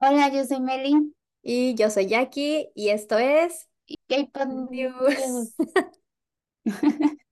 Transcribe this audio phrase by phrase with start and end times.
[0.00, 1.12] Hola, yo soy Meli.
[1.42, 3.68] Y yo soy Jackie y esto es
[4.08, 5.54] K-pop News.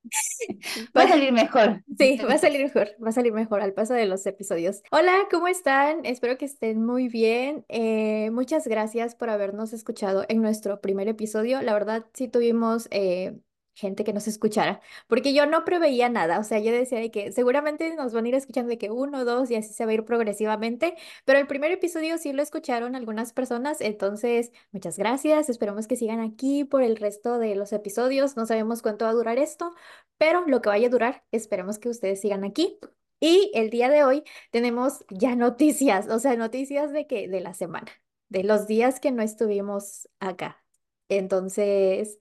[0.95, 1.83] Va a salir mejor.
[1.97, 4.81] Sí, va a salir mejor, va a salir mejor al paso de los episodios.
[4.91, 6.05] Hola, ¿cómo están?
[6.05, 7.65] Espero que estén muy bien.
[7.69, 11.61] Eh, muchas gracias por habernos escuchado en nuestro primer episodio.
[11.61, 13.37] La verdad, sí tuvimos eh,
[13.75, 16.39] gente que nos escuchara, porque yo no preveía nada.
[16.39, 19.25] O sea, yo decía de que seguramente nos van a ir escuchando de que uno,
[19.25, 20.95] dos y así se va a ir progresivamente.
[21.25, 25.49] Pero el primer episodio sí lo escucharon algunas personas, entonces muchas gracias.
[25.49, 28.35] Esperamos que sigan aquí por el resto de los episodios.
[28.37, 29.73] No sabemos cuánto va a durar esto
[30.17, 32.79] pero lo que vaya a durar, esperemos que ustedes sigan aquí.
[33.19, 37.53] Y el día de hoy tenemos ya noticias, o sea, noticias de que de la
[37.53, 37.91] semana,
[38.29, 40.63] de los días que no estuvimos acá.
[41.09, 42.19] Entonces,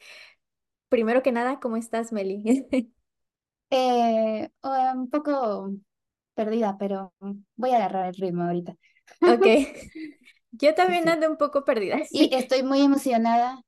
[0.95, 2.45] primero que nada, ¿cómo estás, Meli?
[3.71, 5.73] Eh, un poco
[6.35, 7.13] perdida, pero
[7.57, 8.77] voy a agarrar el ritmo ahorita.
[9.23, 9.45] Ok,
[10.53, 11.11] yo también sí.
[11.11, 11.99] ando un poco perdida.
[12.13, 13.61] Y estoy muy emocionada.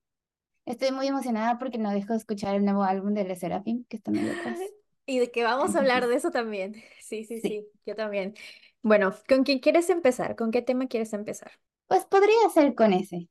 [0.64, 3.96] Estoy muy emocionada porque no dejo de escuchar el nuevo álbum de Le Sserafim, que
[3.96, 4.60] están ahí atrás.
[5.06, 6.74] Y de que vamos a hablar de eso también.
[7.00, 7.48] Sí, sí, sí.
[7.48, 8.34] sí, yo también.
[8.82, 10.36] Bueno, ¿con quién quieres empezar?
[10.36, 11.50] ¿Con qué tema quieres empezar?
[11.88, 13.28] Pues podría ser con ese.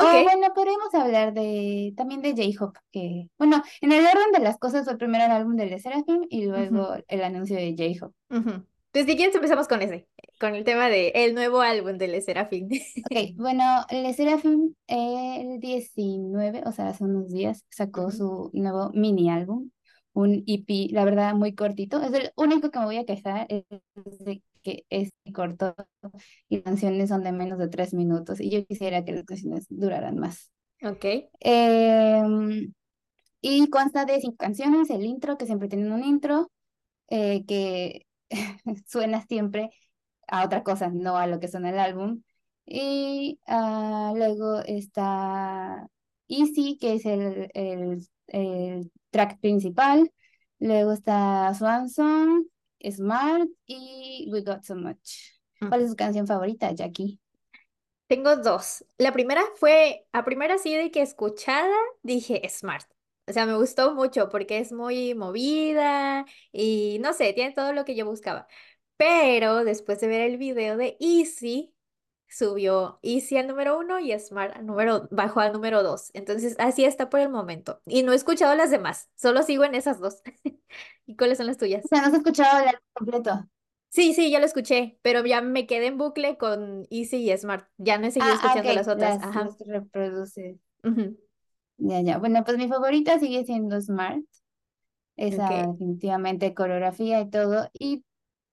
[0.00, 0.14] Ok.
[0.20, 4.58] O bueno, podríamos hablar de también de J-Hope, que, bueno, en el orden de las
[4.58, 8.14] cosas fue primero el álbum de Le Sserafim y luego el anuncio de J-Hope.
[8.30, 8.64] ujú.
[8.92, 10.08] Pues si quieres empezamos con ese,
[10.40, 12.68] con el tema de el nuevo álbum de Le Serafín.
[13.04, 18.10] Ok, bueno, Le Sserafim el 19, o sea, hace unos días, sacó Ujú.
[18.10, 19.70] su nuevo mini álbum,
[20.12, 22.02] un EP, la verdad, muy cortito.
[22.02, 23.64] Es el único que me voy a quejar, es
[24.24, 25.74] de que es corto
[26.48, 30.18] y canciones son de menos de tres minutos y yo quisiera que las canciones duraran
[30.18, 30.50] más.
[30.82, 31.04] Ok.
[31.40, 32.72] Em,
[33.40, 36.50] y consta de cinco canciones, el intro, que siempre tienen un intro,
[37.08, 38.06] eh, que
[38.86, 39.70] suena siempre
[40.28, 42.22] a otra cosa, no a lo que suena el álbum.
[42.66, 45.86] Y ah, luego está
[46.28, 50.12] Easy, que es el, el, el track principal.
[50.58, 52.44] Luego está Swan Song,
[52.90, 55.32] Smart y We Got So Much.
[55.58, 57.20] ¿Cuál es su canción favorita, Jackie?
[58.06, 58.84] Tengo dos.
[58.96, 62.86] La primera fue, a primera sí de que escuchada, dije Smart.
[63.26, 67.84] O sea, me gustó mucho porque es muy movida y no sé, tiene todo lo
[67.84, 68.48] que yo buscaba.
[68.96, 71.74] Pero después de ver el video de Easy,
[72.28, 76.10] subió Easy al número uno y Smart al número, bajó al número dos.
[76.14, 77.82] Entonces, así está por el momento.
[77.86, 80.22] Y no he escuchado las demás, solo sigo en esas dos.
[81.08, 81.88] ¿Y cuáles son las O tuyas?
[81.88, 83.48] sea, no has escuchado el álbum completo.
[83.90, 87.66] Sí, sí, ya lo escuché, pero ya me quedé en bucle con Easy y Smart.
[87.78, 89.16] Ya no he seguido Ah, escuchando las otras.
[89.16, 89.44] las, Ajá.
[89.44, 90.58] las reproduce.
[91.78, 92.18] Ya, ya.
[92.18, 94.22] Bueno, pues mi favorita sigue siendo Smart.
[95.16, 97.68] Esa definitivamente coreografía y todo.
[97.72, 98.04] Y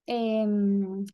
[0.06, 1.06] em,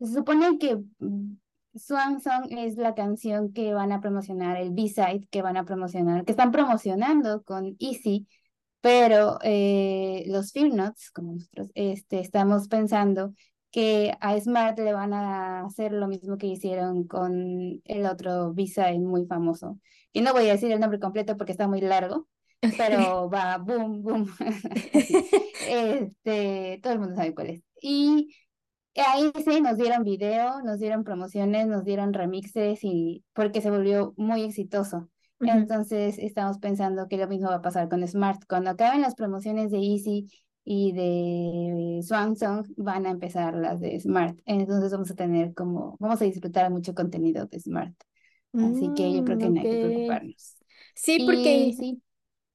[0.00, 1.36] se supone que mm,
[1.76, 6.24] Swan Song es la canción que van a promocionar, el B-side que van a promocionar,
[6.24, 8.28] que están promocionando con Easy,
[8.84, 13.32] pero eh, los Film Notes, como nosotros, este, estamos pensando
[13.70, 18.98] que a Smart le van a hacer lo mismo que hicieron con el otro B-side
[18.98, 19.80] muy famoso.
[20.12, 22.28] Y no voy a decir el nombre completo porque está muy largo,
[22.60, 24.26] pero va boom, boom.
[25.66, 27.62] Este, todo el mundo sabe cuál es.
[27.80, 28.34] Y
[28.96, 34.12] Ahí sí nos dieron video, nos dieron promociones, nos dieron remixes y porque se volvió
[34.16, 35.08] muy exitoso.
[35.40, 38.42] Entonces estamos pensando que lo mismo va a pasar con Smart.
[38.48, 40.30] Cuando acaben las promociones de Easy
[40.64, 44.38] y de Swan Song, van a empezar las de Smart.
[44.46, 47.94] Entonces vamos a tener como, vamos a disfrutar mucho contenido de Smart.
[48.58, 49.62] Así que yo creo Mm, que no ok.
[49.62, 50.56] hay que preocuparnos.
[50.94, 52.02] Sí, Y porque sí,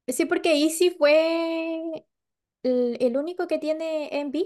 [0.07, 2.05] sí, porque Easy fue
[2.63, 4.45] el, el único que tiene MV.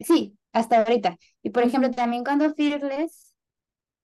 [0.00, 1.16] sí, hasta ahorita.
[1.42, 3.29] Y por ejemplo, Ujú, también cuando Fearless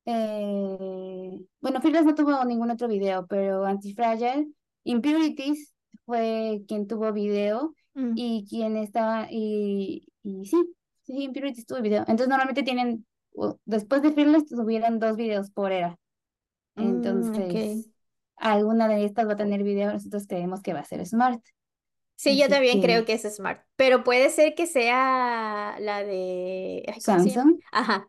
[0.07, 4.47] Eh, bueno, Fearless no tuvo ningún otro video, pero Antifragile,
[4.85, 5.75] Impurities
[6.05, 10.57] fue quien tuvo video mm, y quien estaba, y, y sí,
[11.03, 12.01] sí, Impurities tuvo video.
[12.03, 13.05] Entonces normalmente tienen,
[13.65, 15.99] después de Fearless tuvieron dos videos por era.
[16.77, 16.83] mm.
[16.83, 17.91] Entonces,
[18.37, 21.43] alguna de estas va a tener video, nosotros creemos que va a ser Smart.
[22.15, 26.85] Sí, yo también creo que es Smart, pero puede ser que sea la de.
[27.01, 28.09] Samsung, Ajá,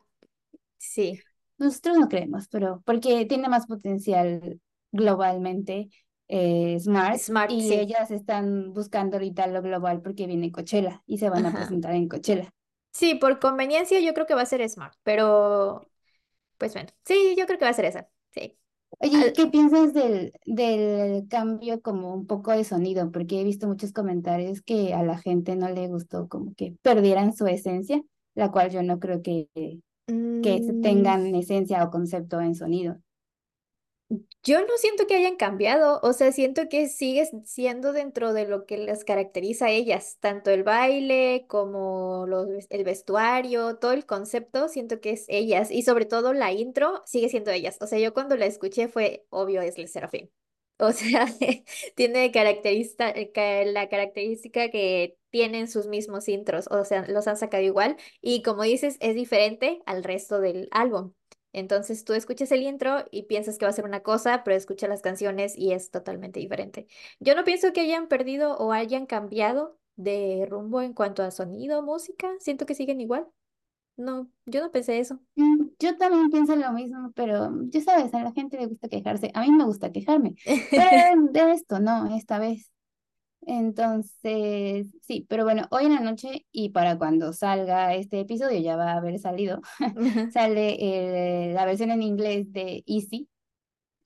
[0.77, 1.19] sí,
[1.57, 4.59] nosotros no creemos, pero porque tiene más potencial
[4.92, 5.89] globalmente
[6.27, 11.18] eh, Smart Smart, y sí, ellas están buscando ahorita lo global porque viene Coachella y
[11.19, 12.51] se van a presentar en Coachella.
[12.92, 15.92] Sí, por conveniencia yo creo que va a ser Smart, pero
[16.57, 18.60] pues bueno, sí, yo creo que va a ser esa, sí.
[19.00, 23.12] Oye, ¿y Al- qué piensas del, del cambio como un poco de sonido?
[23.12, 27.33] Porque he visto muchos comentarios que a la gente no le gustó como que perdieran
[27.36, 28.01] su esencia,
[28.33, 29.50] la cual yo no creo que
[30.42, 32.94] que se Mm, tengan esencia o concepto en sonido.
[34.44, 38.65] Yo no siento que hayan cambiado, o sea, siento que sigue siendo dentro de lo
[38.65, 44.69] que las caracteriza a ellas, tanto el baile como los, el vestuario, todo el concepto,
[44.69, 47.77] siento que es ellas y sobre todo la intro sigue siendo ellas.
[47.81, 50.31] O sea, yo cuando la escuché fue obvio es el Serafín.
[50.79, 51.25] O sea,
[51.95, 53.31] tiene caracterista, eh,
[53.65, 58.63] la característica que tienen sus mismos intros, o sea, los han sacado igual y como
[58.63, 61.13] dices, es diferente al resto del álbum.
[61.53, 64.89] Entonces tú escuchas el intro y piensas que va a ser una cosa, pero escuchas
[64.89, 66.88] las canciones y es totalmente diferente.
[67.19, 71.81] Yo no pienso que hayan perdido o hayan cambiado de rumbo en cuanto a sonido,
[71.81, 72.29] música.
[72.39, 73.27] Siento que siguen igual.
[73.98, 75.20] No, yo no pensé eso.
[75.36, 79.32] Mm, Yo también pienso lo mismo, pero ya sabes, a la gente le gusta quejarse.
[79.34, 80.36] A mí me gusta quejarme,
[80.74, 80.92] pero
[81.32, 82.72] de esto no, esta vez.
[83.48, 88.76] Entonces, sí, pero bueno, hoy en la noche y para cuando salga este episodio ya
[88.78, 89.62] va a haber salido,
[90.34, 90.78] sale
[91.50, 93.30] eh, la versión en inglés de Easy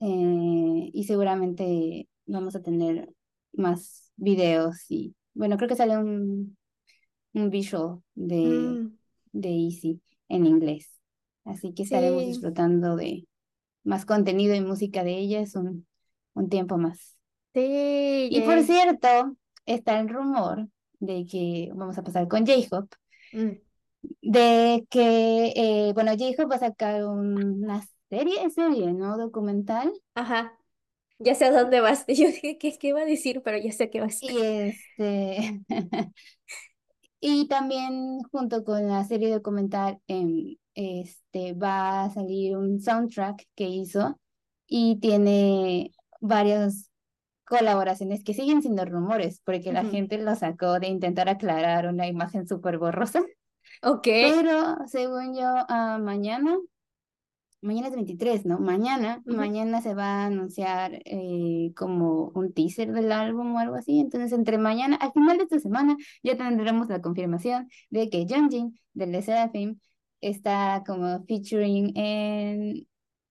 [0.00, 3.10] eh, y seguramente vamos a tener
[3.52, 6.56] más videos y bueno, creo que sale un,
[7.34, 8.96] un visual de, Mm,
[9.32, 10.90] de Easy en inglés.
[11.44, 13.26] Así que estaremos sí, disfrutando de
[13.84, 15.86] más contenido y música de ellas un,
[16.34, 17.16] un tiempo más.
[17.54, 19.36] sí, Y por cierto,
[19.66, 20.68] está el rumor
[21.00, 22.96] de que vamos a pasar con J-Hope,
[23.32, 23.60] Mm,
[24.22, 29.16] de que, eh, bueno, J-Hope va a sacar una serie, serie, ¿no?
[29.18, 29.92] Documental.
[30.14, 30.58] Ajá,
[31.20, 32.04] ya sé a dónde vas.
[32.08, 33.42] Yo dije, ¿qué, qué iba a decir?
[33.44, 34.20] Pero ya sé qué vas.
[34.20, 35.60] Y este,
[37.24, 43.68] y también junto con la serie documental, em, este, va a salir un soundtrack que
[43.68, 44.18] hizo
[44.66, 46.90] y tiene varias
[47.46, 49.90] colaboraciones que siguen siendo rumores, porque la Ujú.
[49.92, 53.20] gente lo sacó de intentar aclarar una imagen súper borrosa.
[53.82, 54.02] Ok.
[54.04, 56.58] Pero según yo, ah, mañana,
[57.62, 58.58] mañana es 23, ¿no?
[58.58, 64.00] Mañana, mañana se va a anunciar eh, como un teaser del álbum o algo así.
[64.00, 68.78] Entonces, entre mañana, al final de esta semana, ya tendremos la confirmación de que Jungin
[68.92, 69.78] del de Seraphim
[70.20, 72.86] está como featuring en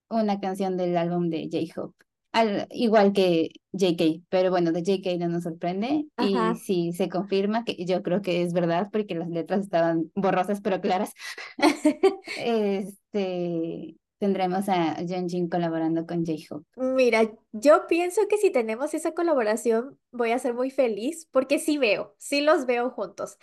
[0.10, 1.95] una canción del álbum de J-Hope.
[2.34, 7.66] Al, igual que JK, pero bueno, de JK no nos sorprende y si se confirma,
[7.66, 11.13] que yo creo que es verdad porque las letras estaban borrosas pero claras,
[12.38, 16.65] este, tendremos a Jin colaborando con J-Hope.
[16.75, 21.77] Mira, yo pienso que si tenemos esa colaboración voy a ser muy feliz porque sí
[21.77, 23.38] veo, sí los veo juntos,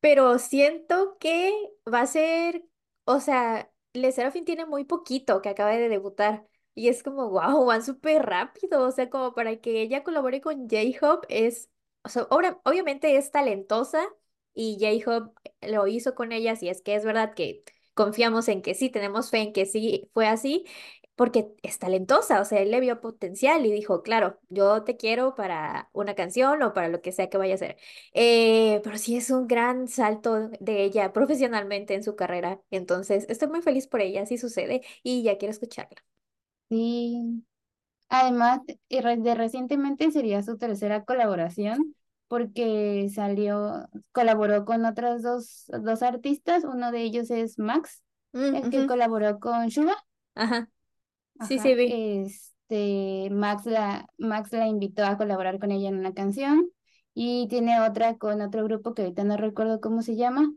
[0.00, 1.50] pero siento que
[1.92, 2.62] va a ser,
[3.06, 7.64] o sea, Le Sserafim tiene muy poquito que acaba de debutar y es como, wow,
[7.64, 11.70] van súper rápido, o sea, como para que ella colabore con J-Hope es,
[12.02, 14.04] o sea, obra- obviamente es talentosa
[14.54, 15.32] y J-Hope
[15.62, 17.64] lo hizo con ella, si es que es verdad que
[17.94, 20.64] confiamos en que sí, tenemos fe en que sí fue así
[21.16, 25.34] porque es talentosa, o sea, él le vio potencial y dijo, claro, yo te quiero
[25.36, 27.76] para una canción o para lo que sea que vaya a hacer.
[28.14, 33.48] Eh, pero sí es un gran salto de ella profesionalmente en su carrera, entonces estoy
[33.48, 36.02] muy feliz por ella, sí sucede y ya quiero escucharla.
[36.70, 37.44] Sí,
[38.08, 41.94] además, de recientemente sería su tercera colaboración
[42.28, 48.70] porque salió, colaboró con otras dos, dos artistas, uno de ellos es Max, Mm, el
[48.70, 49.96] que colaboró con Suga.
[50.34, 50.68] Ajá,
[51.40, 52.00] sí, sí Ajá, vi.
[52.26, 56.70] este, Max la, Max la invitó a colaborar con ella en una canción
[57.14, 60.52] y tiene otra con otro grupo que ahorita no recuerdo cómo se llama,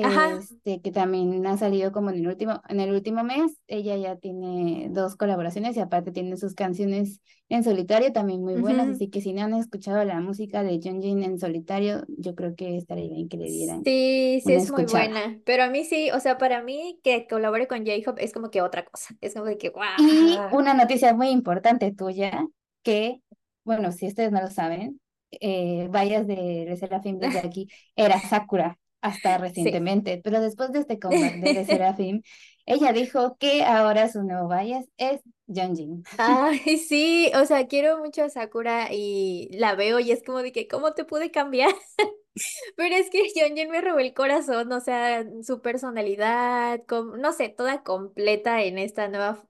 [0.00, 3.56] Ajá, este, que también ha salido como en el último, en el último mes.
[3.66, 8.88] Ella ya tiene dos colaboraciones y aparte tiene sus canciones en solitario también muy buenas,
[8.88, 12.76] así que si no han escuchado la música de Jin en solitario, yo creo que
[12.76, 16.20] estaría bien que le dieran Sí, sí es muy buena, pero a mí sí, o
[16.20, 19.56] sea, para mí que colabore con J-Hope es como que otra cosa, es como de
[19.56, 20.58] que, Y wow.
[20.58, 22.46] una noticia muy importante tuya,
[22.82, 23.22] que,
[23.64, 28.78] bueno, si ustedes no lo saben, eh, Vallas de Le Serafim desde aquí era Sakura
[29.00, 29.78] hasta Sí.
[29.78, 32.22] recientemente, pero después de este comeback de Serafim,
[32.66, 35.20] ella dijo que ahora su nuevo Vallas es
[35.52, 36.04] Jeonjin.
[36.20, 40.50] Ay, sí, o sea, quiero mucho a Sakura y la veo y es como de
[40.52, 41.70] que, ¿cómo te pude cambiar?
[42.76, 46.82] Pero es que Yeonjun me robó el corazón, o sea, su personalidad,
[47.18, 49.44] no sé, toda completa en esta nueva,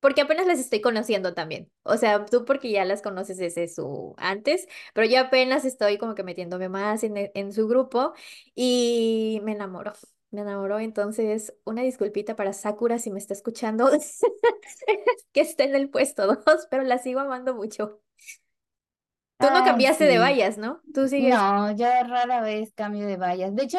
[0.00, 1.70] porque apenas las estoy conociendo también.
[1.82, 6.14] O sea, tú porque ya las conoces desde su antes, pero yo apenas estoy como
[6.14, 8.14] que metiéndome más en, e- en su grupo
[8.54, 9.92] y me enamoró.
[10.30, 13.90] Me enamoró, entonces una disculpita para Sakura si me está escuchando,
[15.32, 18.00] que está en el puesto dos, pero la sigo amando mucho.
[19.38, 20.82] Tú no Ay, cambiaste de vallas, ¿no?
[20.94, 21.46] Tú sigues.
[21.46, 23.54] No, yo rara vez cambio de vallas.
[23.54, 23.78] De hecho,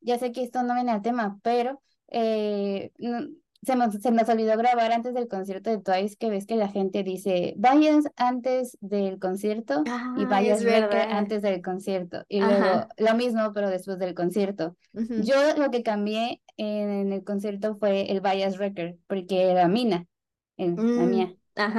[0.00, 3.28] ya sé que esto no viene al tema, pero eh, no-
[3.66, 6.68] se nos, se nos olvidó grabar antes del concierto de Twice, que ves que la
[6.68, 10.64] gente dice, vayas antes del concierto y Ah, es vayas
[11.10, 12.24] antes del concierto.
[12.28, 14.76] Y luego lo mismo, pero después del concierto.
[14.94, 20.06] Yo lo que cambié en el concierto fue el Bias Wrecker, porque era Mina,
[20.56, 21.34] el- la mm, mía,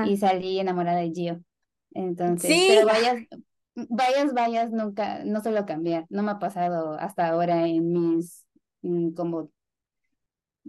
[0.06, 1.44] y salí enamorada de Gio.
[1.94, 2.86] Entonces, pero Sí.
[2.86, 3.17] vayas,
[3.75, 6.06] vayas, vayas, nunca, no suelo cambiar.
[6.10, 8.46] No me ha pasado hasta ahora en mis
[9.15, 9.50] como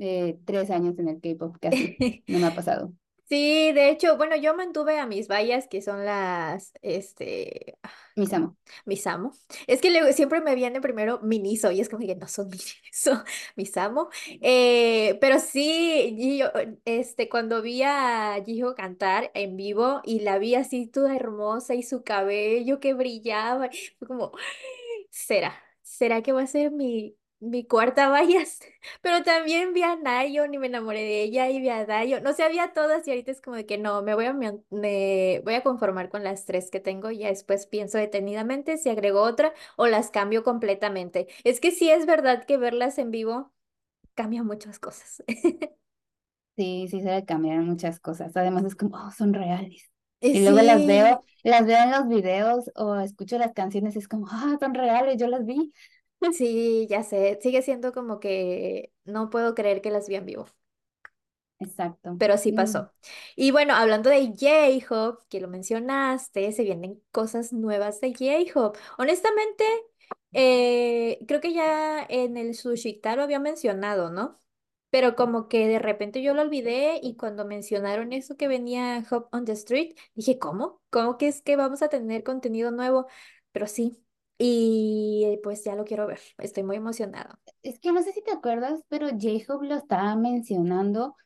[0.01, 1.97] eh, tres años en el K-pop, casi.
[2.29, 2.93] No me ha pasado.
[3.29, 7.79] Sí, de hecho, bueno, yo mantuve a mis vallas, que son las, este,
[8.17, 8.57] Mis amo.
[8.87, 9.33] Misamo.
[9.67, 13.23] Es que luego siempre me viene primero Miniso y es como que no son Miniso,
[13.55, 14.09] Misamo.
[14.41, 16.51] Eh, pero sí, Gio,
[16.87, 21.83] este, cuando vi a Gio cantar en vivo y la vi así toda hermosa y
[21.83, 24.33] su cabello que brillaba, fue como,
[25.11, 25.55] ¿será?
[25.83, 28.61] ¿Será que va a ser mi, mi cuarta vallas?
[29.03, 32.21] Pero también vi a Nayeon y me enamoré de ella y vi a Dayo.
[32.21, 35.41] No sé, había todas y ahorita es como de que no, me voy a, me,
[35.45, 39.23] voy a conformar con las tres que tengo y ya después pienso detenidamente si agrego
[39.23, 41.29] otra o las cambio completamente.
[41.45, 43.53] Es que sí es verdad que verlas en vivo
[44.15, 45.23] cambia muchas cosas.
[46.57, 48.37] Sí, sí, se le cambiaron muchas cosas.
[48.37, 49.89] Además es como, oh, son reales.
[50.21, 54.01] Eh, Y luego las veo, las veo en los videos o escucho las canciones y
[54.01, 55.73] es como, ah, son reales, yo las vi.
[56.33, 57.39] Sí, ya sé.
[57.43, 60.47] Sigue siendo como que no puedo creer que las vi en vivo.
[61.61, 62.17] Exacto.
[62.17, 62.93] pero sí Mm, pasó.
[63.37, 68.79] Y bueno, hablando de J-Hope, que lo mencionaste, se vienen cosas nuevas de J-Hope.
[68.99, 69.65] Honestamente,
[70.33, 74.41] eh, creo que ya en el Sushita lo había mencionado, ¿no?
[74.91, 79.29] Pero como que de repente yo lo olvidé y cuando mencionaron eso que venía Hop
[79.33, 80.81] on the Street, dije, ¿cómo?
[80.91, 83.07] ¿Cómo que es que vamos a tener contenido nuevo?
[83.53, 84.03] Pero sí,
[84.39, 87.41] y pues ya lo quiero ver, estoy muy emocionada.
[87.63, 91.17] Es que no sé si te acuerdas, pero J-Hope lo estaba mencionando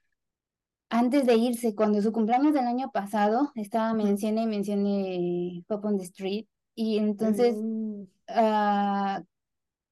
[0.91, 5.97] antes de irse, cuando su cumpleaños del año pasado, estaba mencioné y mencioné Pop on
[5.99, 6.47] the Street.
[6.75, 9.23] Y entonces, Mm, ah,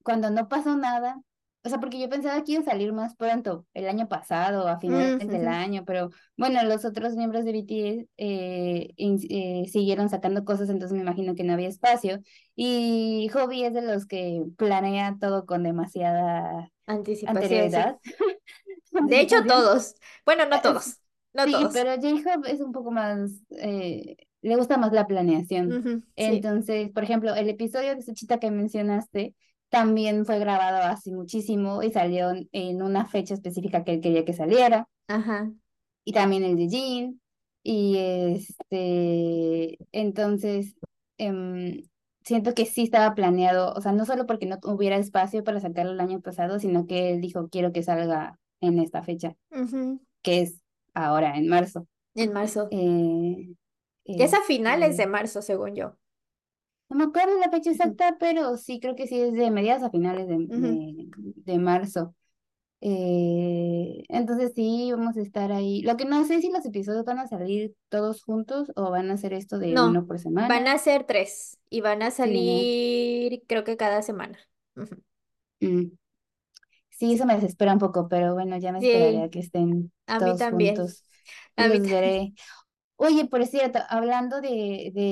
[0.04, 1.22] cuando no pasó nada,
[1.64, 4.78] o sea, porque yo pensaba que iba a salir más pronto, el año pasado, a
[4.80, 5.46] finales mm, del ujú.
[5.48, 11.02] año, pero bueno, los otros miembros de BTS eh, eh, siguieron sacando cosas, entonces me
[11.02, 12.20] imagino que no había espacio.
[12.56, 17.96] Y Hobby es de los que planea todo con demasiada Anticipación, sí.
[19.06, 19.94] De hecho, todos.
[20.24, 21.00] Bueno, no Es- todos.
[21.32, 21.72] No Sí, todos.
[21.72, 25.80] pero J-Hope es un poco más, eh, le gusta más la planeación.
[26.16, 29.34] Entonces, por ejemplo, el episodio de Suchita que mencionaste
[29.70, 34.32] también fue grabado hace muchísimo y salió en una fecha específica que él quería que
[34.32, 34.88] saliera.
[35.08, 35.50] Ajá.
[36.04, 37.20] Y también el de Jin.
[37.62, 40.74] Y este, entonces,
[41.18, 41.82] em,
[42.24, 45.92] siento que sí estaba planeado, o sea, no solo porque no hubiera espacio para sacarlo
[45.92, 49.36] el año pasado, sino que él dijo, quiero que salga en esta fecha,
[50.22, 50.60] que es
[50.94, 51.86] ahora, en marzo.
[52.14, 52.68] En marzo.
[52.70, 53.54] Eh,
[54.04, 55.96] Que es a finales de este, marzo, según yo.
[56.90, 59.90] No me acuerdo la fecha exacta, pero sí creo que sí es de mediados a
[59.90, 62.14] finales de, de, de marzo.
[62.82, 65.82] Eh, entonces sí, vamos a estar ahí.
[65.82, 69.14] Lo que no sé si los episodios van a salir todos juntos o van a
[69.14, 70.68] hacer esto de No, uno por van semana.
[70.68, 74.38] a ser tres y van a Sí, salir, creo que cada semana.
[75.62, 75.90] Mm,
[76.90, 79.40] Sí, eso Sí, me desespera un poco, pero bueno, ya me esperaré a Sí, que
[79.40, 80.76] estén a mí también.
[80.76, 81.04] juntos
[81.56, 82.34] A mí también.
[82.96, 85.02] Oye, por cierto, hablando de, de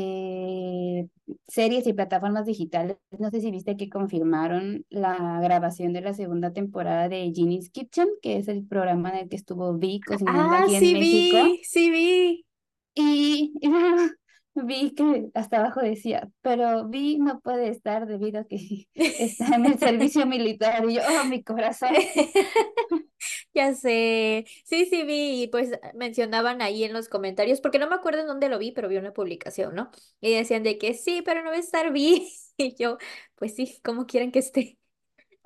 [1.48, 6.52] series y plataformas digitales, no sé si viste que confirmaron la grabación de la segunda
[6.52, 10.64] temporada de Ginny's Kitchen, que es el programa en el que estuvo Vi cocinando Ah,
[10.64, 11.36] aquí en sí México.
[11.44, 12.46] vi, sí vi.
[12.94, 13.52] Y,
[14.64, 19.66] vi que hasta abajo decía, pero Vi no puede estar debido a que está en
[19.66, 20.84] el servicio militar.
[20.88, 21.90] Y yo, oh, mi corazón.
[23.54, 27.96] Ya sé, sí, sí vi, y pues mencionaban ahí en los comentarios, porque no me
[27.96, 29.90] acuerdo en dónde lo vi, pero vi una publicación, ¿no?
[30.20, 32.22] Y decían de que sí, pero no va a estar bien.
[32.60, 32.98] Y yo,
[33.36, 34.78] pues sí, como quieran que esté,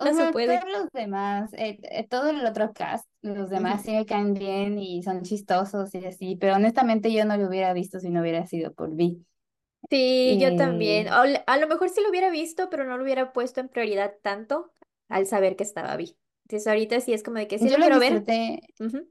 [0.05, 0.69] O no se sea, todos puede.
[0.73, 5.03] los demás, eh, eh, todo el otro cast, los demás sí me caen bien y
[5.03, 8.73] son chistosos y así, pero honestamente yo no lo hubiera visto si no hubiera sido
[8.75, 9.25] por Vi.
[9.91, 11.07] Sí, yo también.
[11.07, 14.15] Eh, A, lo mejor sí lo hubiera visto, pero no lo hubiera puesto en prioridad
[14.23, 14.73] tanto
[15.09, 16.17] al saber que estaba bien.
[16.47, 18.27] Entonces ahorita sí es como de que sí yo lo ver.
[18.27, 19.09] disfruté, Ujú.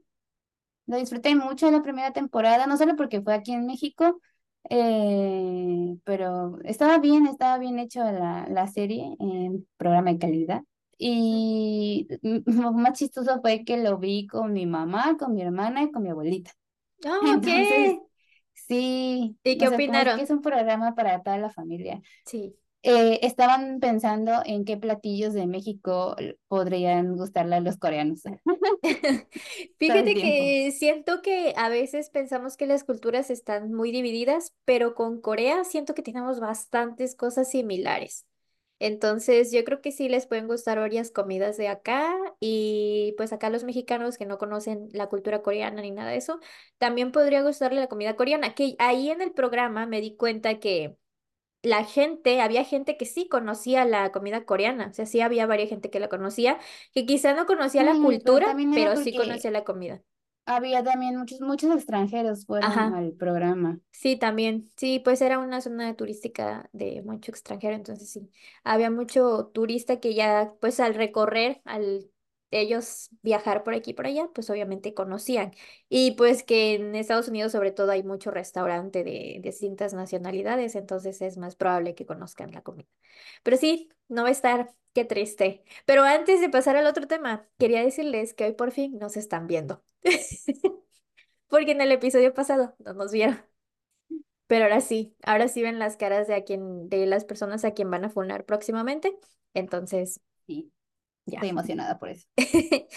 [0.86, 4.20] lo disfruté mucho la primera temporada, no solo porque fue aquí en México,
[4.70, 10.62] eh, pero estaba bien, estaba bien hecho la, la serie, en programa de calidad.
[10.98, 15.90] Y lo más chistoso fue que lo vi con mi mamá, con mi hermana y
[15.90, 16.52] con mi abuelita.
[17.04, 17.98] Ah, Entonces,
[18.54, 20.20] sí, ¿Y qué o sea, como es que opinaron?
[20.22, 22.00] es un programa para toda la familia.
[22.24, 22.54] Sí.
[22.82, 26.16] eh, estaban pensando en qué platillos de México
[26.48, 28.22] podrían gustarle a los coreanos
[29.78, 35.20] Fíjate que siento que a veces pensamos que las culturas están muy divididas, pero con
[35.20, 38.26] Corea siento que tenemos bastantes cosas similares.
[38.84, 43.48] Entonces, yo creo que sí les pueden gustar varias comidas de acá y pues acá
[43.48, 46.40] los mexicanos que no conocen la cultura coreana ni nada de eso,
[46.78, 50.96] también podría gustarle la comida coreana, que ahí en el programa me di cuenta que
[51.62, 55.68] la gente, había gente que sí conocía la comida coreana, o sea, sí había varias
[55.68, 56.58] gente que la conocía,
[56.92, 60.02] que quizá no conocía la pero cultura, pero sí conocía la comida.
[60.46, 62.88] Había también muchos, muchos extranjeros fueron Ajá.
[62.88, 63.78] al programa.
[63.90, 64.70] Sí, también.
[64.76, 68.30] Sí, pues era una zona turística de mucho extranjero, entonces sí.
[68.64, 72.10] Había mucho turista que ya, pues al recorrer, al
[72.52, 75.52] ellos viajar por aquí y por allá, pues obviamente conocían.
[75.88, 81.20] Y pues que en Estados Unidos sobre todo hay mucho restaurante de distintas nacionalidades, entonces
[81.22, 82.88] es más probable que conozcan la comida.
[83.42, 85.64] Pero sí, no va a estar, qué triste.
[85.86, 89.46] Pero antes de pasar al otro tema, quería decirles que hoy por fin nos están
[89.46, 89.82] viendo.
[91.48, 93.38] Porque en el episodio pasado no nos vieron.
[94.46, 97.72] Pero ahora sí, ahora sí ven las caras de a quien, de las personas a
[97.72, 99.16] quien van a funar próximamente.
[99.54, 100.72] Entonces, Sí,
[101.26, 101.40] ya.
[101.40, 102.26] estoy emocionada por eso.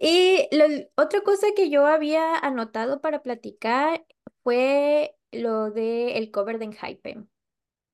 [0.00, 0.64] Y lo,
[0.96, 4.06] otra cosa que yo había anotado para platicar
[4.42, 7.30] fue lo de el cover de Enhypen,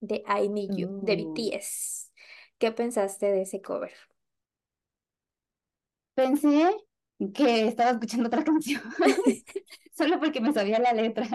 [0.00, 2.10] de I Need You, de Uh, BTS.
[2.58, 3.92] ¿Qué pensaste de ese cover?
[6.14, 6.70] Pensé
[7.34, 8.82] que estaba escuchando otra canción,
[9.96, 11.28] solo porque me sabía la letra.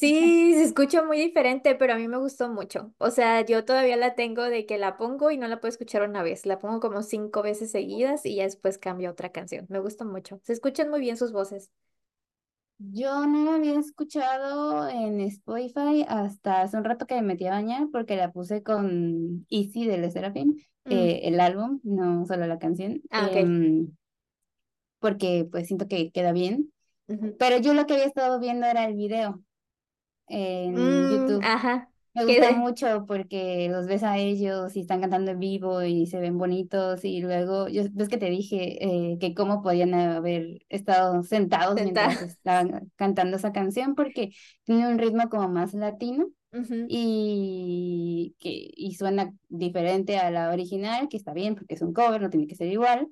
[0.00, 2.94] Sí, se escucha muy diferente, pero a mí me gustó mucho.
[2.98, 6.08] O sea, yo todavía la tengo de que la pongo y no la puedo escuchar
[6.08, 6.46] una vez.
[6.46, 9.66] La pongo como cinco veces seguidas y ya después cambio a otra canción.
[9.68, 10.40] Me gusta mucho.
[10.44, 11.70] Se escuchan muy bien sus voces.
[12.78, 17.50] Yo no la había escuchado en Spotify hasta hace un rato que me metí a
[17.50, 22.46] bañar porque la puse con Easy de Le Sserafim, Mm, eh, el álbum, no solo
[22.46, 23.36] la canción, Ah, ok.
[23.36, 23.88] em,
[24.98, 26.72] porque pues siento que queda bien.
[27.08, 27.36] Ujú.
[27.38, 29.42] Pero yo lo que había estado viendo era el video
[30.30, 31.52] en Mm, YouTube.
[31.54, 31.90] ajá.
[32.14, 32.52] Me ¿Qué gusta de?
[32.52, 37.04] mucho porque los ves a ellos y están cantando en vivo y se ven bonitos
[37.04, 42.20] y luego, yo ves que te dije eh, que cómo podían haber estado sentados mientras
[42.22, 44.32] estaban cantando esa canción porque
[44.64, 46.28] tiene un ritmo como más latino
[46.86, 52.20] y que y suena diferente a la original, que está bien porque es un cover,
[52.22, 53.08] no tiene que ser igual.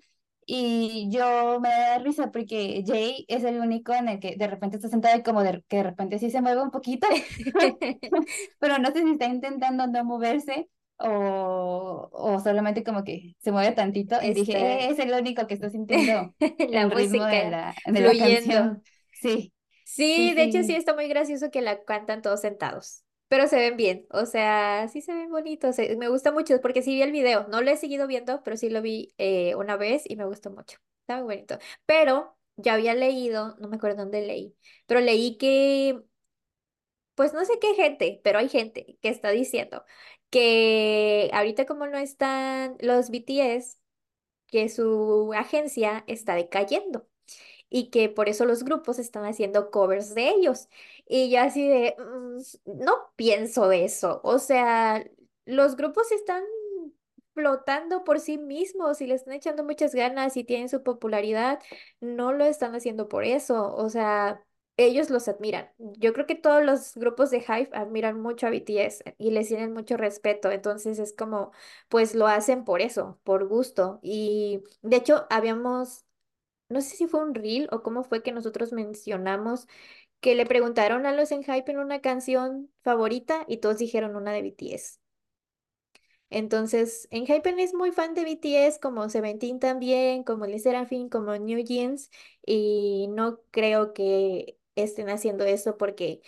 [0.51, 4.77] Y yo me da risa porque Jay es el único en el que de repente
[4.77, 7.07] está sentado y como de, que de repente sí se mueve un poquito
[8.59, 13.73] pero no sé si está intentando no moverse o, o solamente como que se mueve
[13.73, 16.35] tantito y dije, Está "Eh, es el único que está sintiendo
[16.71, 18.83] la el ritmo de música la, de la canción.
[19.13, 19.53] Sí,
[19.85, 20.77] sí, Sí, de hecho sí sí.
[20.77, 25.01] está muy gracioso que la cantan todos sentados, pero se ven bien, o sea, sí
[25.03, 27.77] se ven bonitos, se- me gusta mucho porque sí vi el video, no lo he
[27.77, 31.25] seguido viendo, pero sí lo vi eh, una vez y me gustó mucho, está muy
[31.37, 36.03] bonito, pero ya había leído, no me acuerdo dónde leí, pero leí que,
[37.15, 39.85] pues no sé qué gente, pero hay gente que está diciendo
[40.31, 43.79] que ahorita como no están los BTS,
[44.49, 47.08] que su agencia está decayendo
[47.71, 50.69] y que por eso los grupos están haciendo covers de ellos.
[51.07, 52.39] Y yo así de, "Mm,
[52.85, 54.21] no pienso eso.
[54.25, 55.05] O sea,
[55.47, 56.43] los grupos están
[57.35, 61.61] flotando por sí mismos y le están echando muchas ganas y tienen su popularidad,
[62.01, 63.75] no lo están haciendo por eso.
[63.77, 64.45] O sea,
[64.77, 65.71] ellos los admiran.
[65.79, 69.73] Yo creo que todos los grupos de Hive admiran mucho a BTS y les tienen
[69.73, 70.51] mucho respeto.
[70.51, 71.53] Entonces es como,
[71.89, 73.99] pues lo hacen por eso, por gusto.
[74.03, 76.05] Y de hecho, habíamos
[76.69, 79.67] no sé si fue un reel o cómo fue que nosotros mencionamos
[80.21, 81.45] que le preguntaron a los en
[81.79, 84.99] una canción favorita y todos dijeron una de BTS.
[86.31, 91.61] Entonces, Enhypen es muy fan de BTS, como Seventeen también, como Les Sserafim, como New
[91.65, 92.11] Jeans,
[92.45, 96.21] y no creo que estén haciendo eso porque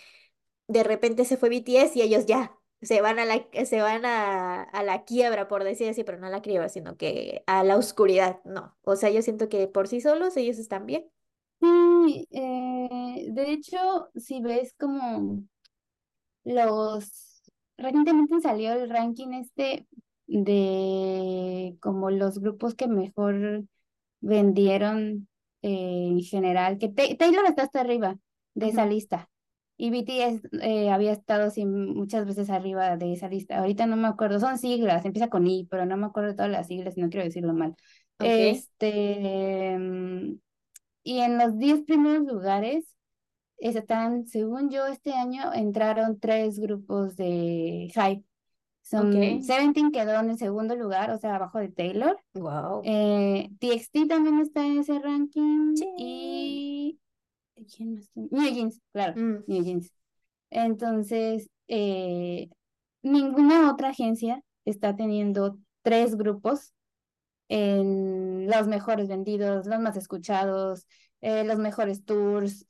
[0.67, 4.63] de repente se fue BTS y ellos ya se van a la, se van a,
[4.63, 7.77] a la quiebra, por decir así, pero no a la quiebra, sino que a la
[7.77, 8.77] oscuridad, no.
[8.83, 11.07] O sea, yo siento que por sí solos ellos están bien.
[11.61, 15.43] Sí, eh, de hecho, si ves como
[16.45, 17.43] los,
[17.77, 19.87] recientemente salió el ranking este
[20.27, 23.65] de como los grupos que mejor
[24.21, 25.29] vendieron
[25.63, 28.17] eh, en general, que Ta- Taylor está hasta arriba
[28.55, 29.30] de esa lista.
[29.83, 33.57] Y BTS eh, había estado sí, muchas veces arriba de esa lista.
[33.57, 36.51] Ahorita no me acuerdo, son siglas, empieza con I, pero no me acuerdo de todas
[36.51, 37.71] las siglas no quiero decirlo mal.
[38.19, 38.27] Ok.
[38.27, 40.35] Este, mm,
[41.03, 42.93] y en los 10 primeros lugares
[43.57, 48.23] están, según yo, este año entraron tres grupos de Hype.
[48.83, 49.41] Son Ok.
[49.41, 52.19] Seventeen quedó en el segundo lugar, o sea, abajo de Taylor.
[52.35, 52.81] Wow.
[52.83, 55.75] Eh, TXT también está en ese ranking.
[55.75, 55.85] Sí.
[55.97, 56.70] Y.
[57.75, 58.09] ¿Quién más?
[58.15, 59.91] New Jeans, claro, Mm, New Jeans.
[60.49, 62.49] Entonces, eh,
[63.01, 66.73] ninguna otra agencia está teniendo tres grupos
[67.49, 70.87] en los mejores vendidos, los más escuchados,
[71.21, 72.65] eh, los mejores tours.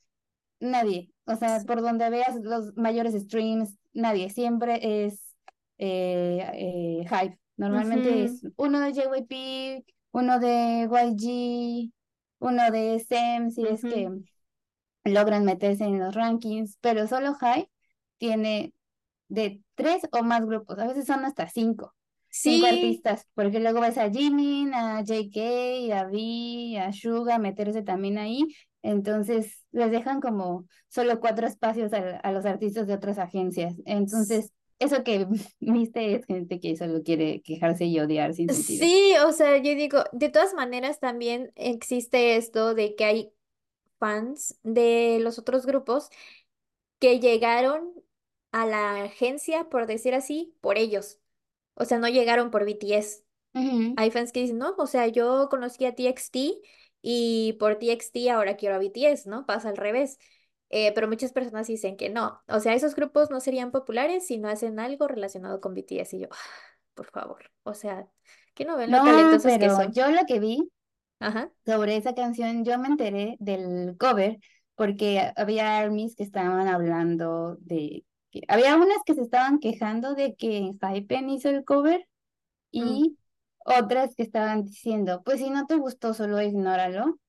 [0.59, 1.11] Nadie.
[1.25, 1.65] O sea, sí.
[1.65, 4.29] por donde veas los mayores streams, nadie.
[4.29, 5.35] Siempre es
[5.77, 7.37] eh, eh, hype.
[7.57, 11.91] Normalmente es uno de JYP, uno de YG,
[12.39, 14.09] uno de SM, si es que.
[15.03, 17.69] Logran meterse en los rankings, pero solo Hype
[18.17, 18.73] tiene
[19.29, 21.95] de tres o más grupos, a veces son hasta cinco,
[22.39, 27.81] cinco Sí, artistas, porque luego ves a Jimin, a JK, a V, a Suga meterse
[27.83, 28.47] también ahí,
[28.81, 34.51] entonces les dejan como solo cuatro espacios a, a los artistas de otras agencias, entonces
[34.79, 35.27] eso que
[35.59, 38.89] viste es gente que solo quiere quejarse y odiar sin sentido.
[38.89, 43.33] sí, o sea, yo digo, de todas maneras también existe esto de que hay
[44.01, 46.11] fans de los otros grupos
[46.99, 47.93] que llegaron
[48.51, 51.19] a la agencia, por decir así, por ellos.
[51.75, 53.23] O sea, no llegaron por BTS.
[53.55, 53.95] Ujú.
[53.95, 56.61] Hay fans que dicen, no, o sea, yo conocí a TXT
[57.01, 59.45] y por TXT ahora quiero a BTS, ¿no?
[59.45, 60.19] Pasa al revés.
[60.69, 62.41] Eh, pero muchas personas dicen que no.
[62.47, 66.15] O sea, esos grupos no serían populares si no hacen algo relacionado con BTS.
[66.17, 66.37] Y yo, "Ah,
[66.95, 67.51] por favor.
[67.63, 68.07] O sea,
[68.53, 69.93] que no ven No, talentosos que pero son.
[69.93, 70.71] yo lo que vi
[71.21, 71.51] Ajá.
[71.65, 74.39] sobre esa canción, yo me enteré del cover
[74.75, 80.35] porque había armies que estaban hablando de que había unas que se estaban quejando de
[80.35, 82.07] que Hypen hizo el cover
[82.73, 83.17] Mm, y
[83.65, 87.19] otras que estaban diciendo, pues si no te gustó, solo ignóralo.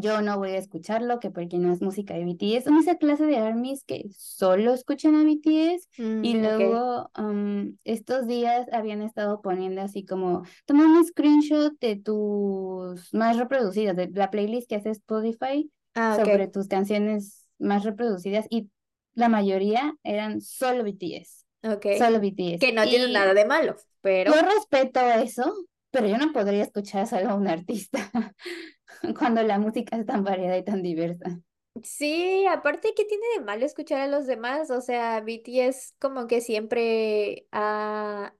[0.00, 2.64] Yo no voy a escucharlo, que porque no es música de BTS.
[2.64, 5.88] Son esa clase de armies que solo escuchan a BTS
[6.22, 11.96] y mm, luego um, estos días habían estado poniendo así como, toma un screenshot de
[11.96, 18.46] tus más reproducidas, de la playlist que hace Spotify Ah, sobre tus canciones más reproducidas
[18.50, 18.68] y
[19.14, 21.86] la mayoría eran solo BTS, Ok.
[21.98, 22.58] solo BTS.
[22.60, 25.54] Que no tiene nada de malo, yo pero respeto eso,
[25.96, 28.10] pero yo no podría escuchar solo a un artista
[29.18, 31.40] cuando la música es tan variada y tan diversa.
[31.82, 34.70] Sí, aparte, ¿qué tiene de malo escuchar a los demás?
[34.70, 38.34] O sea, BTS como que siempre ha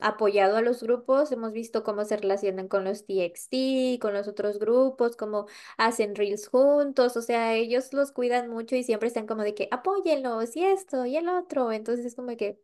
[0.00, 1.32] apoyado a los grupos.
[1.32, 5.46] Hemos visto cómo se relacionan con los TXT, con los otros grupos, cómo
[5.78, 7.16] hacen reels juntos.
[7.16, 11.06] O sea, ellos los cuidan mucho y siempre están como de que apóyenlos y esto
[11.06, 11.72] y el otro.
[11.72, 12.60] Entonces es como que,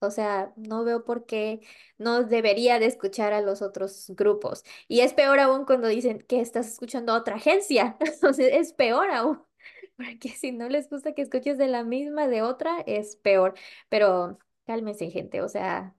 [0.00, 1.60] o sea, no veo por qué
[1.98, 4.64] no debería de escuchar a los otros grupos.
[4.88, 7.96] Y es peor aún cuando dicen que estás escuchando a otra agencia.
[8.32, 9.42] Sea, es peor aún.
[9.96, 13.54] Porque si no les gusta que escuches de la misma de otra, es peor.
[13.88, 15.42] Pero cálmense, gente.
[15.42, 15.94] O sea,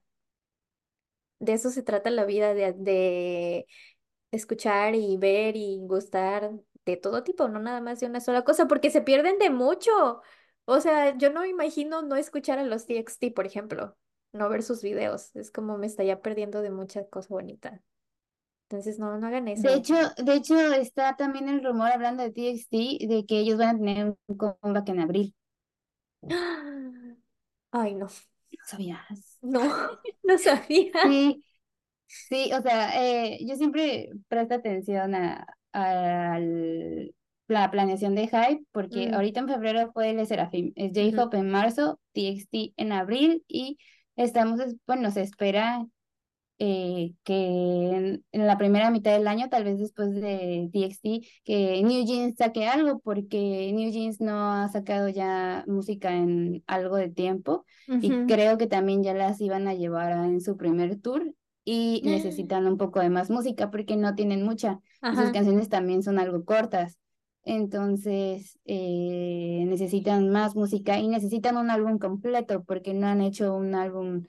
[1.39, 3.67] de eso se trata la vida, de, de
[4.31, 6.51] escuchar y ver y gustar
[6.85, 10.21] de todo tipo, no nada más de una sola cosa, porque se pierden de mucho.
[10.69, 13.97] O sea, yo no me imagino no escuchar a los TXT, por ejemplo,
[14.33, 15.35] no ver sus videos.
[15.35, 17.81] Es como me estaría perdiendo de muchas cosas bonitas.
[18.69, 19.75] Entonces, no, no hagan De eso.
[19.75, 22.71] hecho, de hecho, está también el rumor hablando de TXT
[23.07, 25.35] de que ellos van a tener un comeback en abril.
[27.71, 28.07] Ay, no,
[28.51, 29.39] ¿No sabías?
[29.41, 29.61] no,
[30.23, 30.91] no sabía.
[31.01, 31.43] Sí,
[32.07, 36.39] sí, o sea, eh, yo siempre presto atención a, a
[37.49, 41.37] la planeación de Hype, porque Mm, ahorita en febrero fue el Serafim, es ujú, J-Hope
[41.37, 43.77] en marzo, TXT en abril y
[44.15, 45.85] estamos, es- bueno, se espera
[46.59, 51.81] eh, que en, en la primera mitad del año, tal vez después de TXT, que
[51.83, 57.09] New Jeans saque algo, porque New Jeans no ha sacado ya música en algo de
[57.09, 57.65] tiempo
[57.99, 61.33] y creo que también ya las iban a llevar a- en su primer tour
[61.63, 64.79] y necesitan un poco de más música porque no tienen mucha
[65.11, 66.98] sus canciones también son algo cortas.
[67.51, 73.73] Entonces, eh, necesitan más música y necesitan un álbum completo porque no han hecho un
[73.73, 74.21] álbum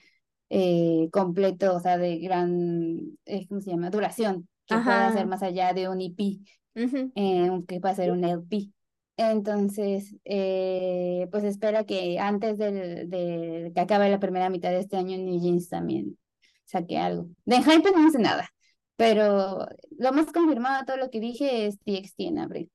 [0.49, 3.91] eh, completo, o sea, de gran, eh, ¿cómo se llama?
[3.91, 6.39] Duración, que pueda ser más allá de un EP,
[7.69, 8.71] que pueda ser un LP.
[9.19, 14.97] Entonces, eh, pues espera que antes del, de que acabe la primera mitad de este
[14.97, 16.17] año, New Jeans también
[16.65, 17.29] saque algo.
[17.45, 18.49] De Hype no sé nada,
[18.97, 19.67] pero
[19.99, 22.71] lo más confirmado de todo lo que dije es TXT en abril.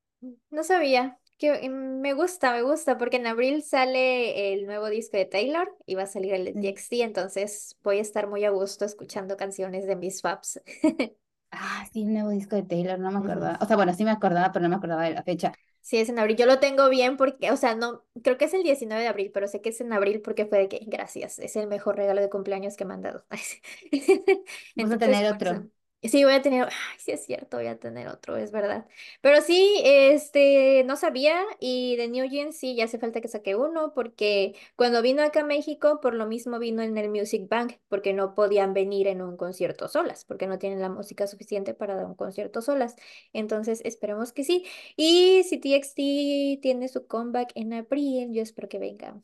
[0.50, 1.20] No sabía.
[1.38, 5.96] Que me gusta, me gusta, porque en abril sale el nuevo disco de Taylor y
[5.96, 6.54] va a salir el de.
[6.54, 10.62] TXT, entonces voy a estar muy a gusto escuchando canciones de mis faps.
[11.52, 13.58] Ah, sí, un nuevo disco de Taylor, no me acordaba.
[13.62, 15.54] O sea, bueno, sí me acordaba, pero no me acordaba de la fecha.
[15.82, 16.36] Sí, es en abril.
[16.36, 19.32] Yo lo tengo bien porque, o sea, no, creo que es el 19 de abril,
[19.32, 22.22] pero sé que es en abril porque fue de que, gracias, es el mejor regalo
[22.22, 23.26] de cumpleaños que me han dado.
[24.76, 25.70] Vamos a tener otro.
[26.04, 28.86] Sí, voy a tener, ay, sí es cierto, voy a tener otro, es verdad.
[29.22, 33.56] Pero sí, este, no sabía y de New Gen sí, ya hace falta que saque
[33.56, 37.80] uno porque cuando vino acá a México, por lo mismo vino en el Music Bank,
[37.88, 41.96] porque no podían venir en un concierto solas, porque no tienen la música suficiente para
[41.96, 42.96] dar un concierto solas.
[43.34, 44.64] Entonces, esperemos que sí.
[44.96, 49.20] Y si TXT tiene su comeback en abril, yo espero que venga.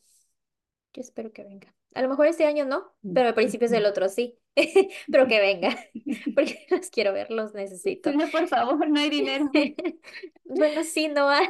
[0.94, 1.74] Yo espero que venga.
[1.94, 4.38] A lo mejor este año no, pero a principios del otro sí.
[5.12, 5.78] Pero que venga,
[6.36, 8.12] porque los quiero ver, los necesito.
[8.12, 9.50] No, por favor, no hay dinero.
[10.44, 11.48] Bueno, sí, no hay.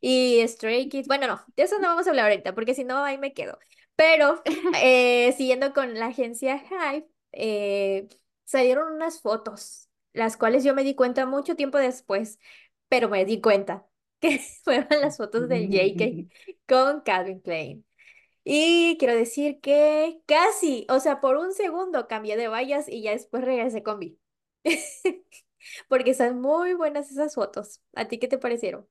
[0.00, 3.02] Y Stray Kids, bueno, no, de eso no vamos a hablar ahorita, porque si no,
[3.04, 3.58] ahí me quedo.
[3.96, 4.42] Pero,
[4.82, 8.08] eh, siguiendo con la agencia Hype, eh,
[8.44, 12.38] salieron unas fotos, las cuales yo me di cuenta mucho tiempo después,
[12.88, 13.86] pero me di cuenta
[14.20, 16.28] que fueron las fotos del JK
[16.66, 17.84] con Calvin Klein.
[18.44, 23.12] Y quiero decir que casi, o sea, por un segundo cambié de vallas y ya
[23.12, 24.18] después regresé con Vi.
[25.88, 27.80] Porque están muy buenas esas fotos.
[27.94, 28.86] ¿A ti qué te parecieron?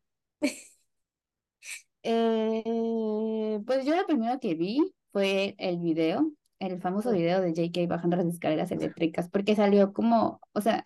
[2.03, 7.87] Eh, pues yo lo primero que vi fue el video, el famoso video de JK
[7.87, 10.83] bajando las escaleras eléctricas, porque salió como, o sea,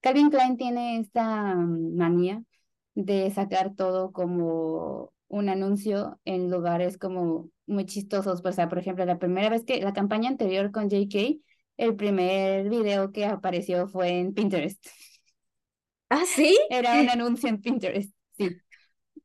[0.00, 2.42] Calvin Klein tiene esta manía
[2.94, 8.40] de sacar todo como un anuncio en lugares como muy chistosos.
[8.44, 11.40] O sea, por ejemplo, la primera vez que la campaña anterior con JK,
[11.78, 14.84] el primer video que apareció fue en Pinterest.
[16.10, 16.56] ¿Ah, sí?
[16.68, 18.62] Era un anuncio en Pinterest, sí.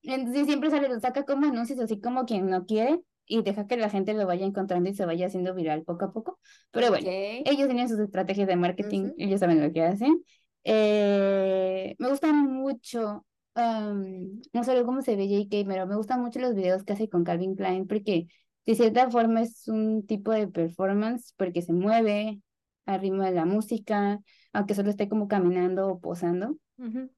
[0.03, 3.77] Entonces siempre sale, lo saca como anuncios así como quien no quiere y deja que
[3.77, 6.39] la gente lo vaya encontrando y se vaya haciendo viral poco a poco.
[6.71, 7.07] Pero bueno,
[7.43, 10.23] ellos tienen sus estrategias de marketing, ujú, ellos saben lo que hacen.
[10.63, 16.39] Eh, me gusta mucho, am, no sé cómo se ve JK, pero me gustan mucho
[16.39, 18.27] los videos que hace con Calvin Klein porque
[18.65, 22.41] de cierta forma es un tipo de performance porque se mueve
[22.85, 24.19] al ritmo de la música,
[24.53, 27.09] aunque solo esté como caminando o posando ujú.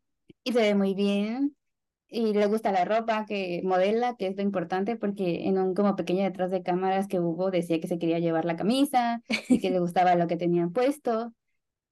[0.43, 1.56] y se ve muy bien
[2.10, 5.96] y le gusta la ropa que modela, que es lo importante, porque en un como
[5.96, 9.72] pequeño detrás de cámaras que hubo decía que se quería llevar la camisa y que
[9.72, 11.34] le gustaba lo que tenían puesto.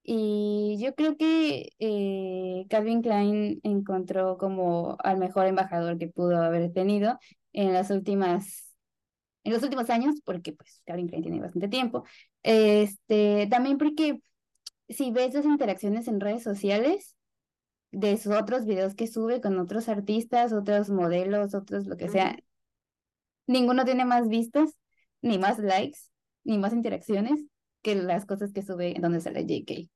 [0.04, 6.71] Y yo creo que eh, Calvin Klein encontró como al mejor embajador que pudo haber
[6.74, 7.19] tenido
[7.54, 8.74] en las últimas,
[9.43, 12.04] en los últimos años, porque pues Calvin Klein tiene bastante tiempo.
[12.43, 14.21] Este, también porque
[14.89, 17.15] si ves las interacciones en redes sociales,
[17.91, 22.38] de sus otros videos que sube con otros artistas, otros modelos, otros lo que sea,
[23.47, 24.78] ninguno tiene más vistas,
[25.21, 26.00] ni más likes,
[26.43, 27.43] ni más interacciones
[27.82, 29.89] que las cosas que sube donde sale JK.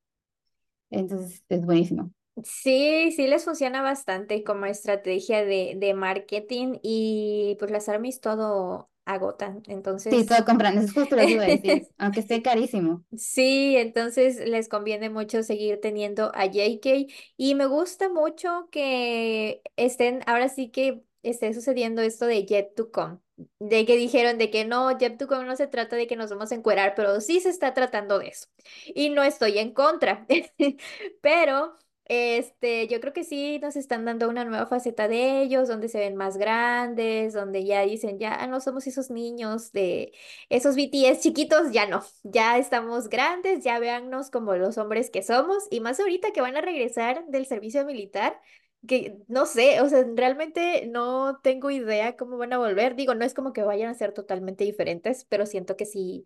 [0.90, 2.12] Entonces es buenísimo.
[2.44, 8.90] Sí, sí les funciona bastante como estrategia de, de marketing y pues las armies todo
[9.06, 9.64] agotan.
[10.10, 13.04] Sí, todo Entonces, compran, eso es justo lo que iba a decir, aunque esté carísimo.
[13.18, 20.22] Sí, entonces les conviene mucho seguir teniendo a JK y me gusta mucho que estén,
[20.28, 23.20] ahora sí que esté sucediendo esto de Yet to Come,
[23.60, 26.30] de que dijeron de que no, Yet to Come no se trata de que nos
[26.30, 28.48] vamos a encuerar, pero sí se está tratando de eso
[28.94, 30.26] y no estoy en contra,
[31.22, 35.90] pero este, yo creo que sí nos están dando una nueva faceta de ellos, donde
[35.90, 40.14] se ven más grandes, donde ya dicen, ya no somos esos niños de
[40.50, 42.04] esos BTS chiquitos, ya no.
[42.24, 46.58] Ya estamos grandes, ya véannos como los hombres que somos y más ahorita que van
[46.58, 48.40] a regresar del servicio militar,
[48.88, 52.96] que no sé, o sea, realmente no tengo idea cómo van a volver.
[52.96, 56.24] Digo, no es como que vayan a ser totalmente diferentes, pero siento que sí,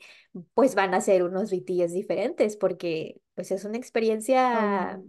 [0.54, 5.02] pues van a ser unos BTS diferentes porque pues es una experiencia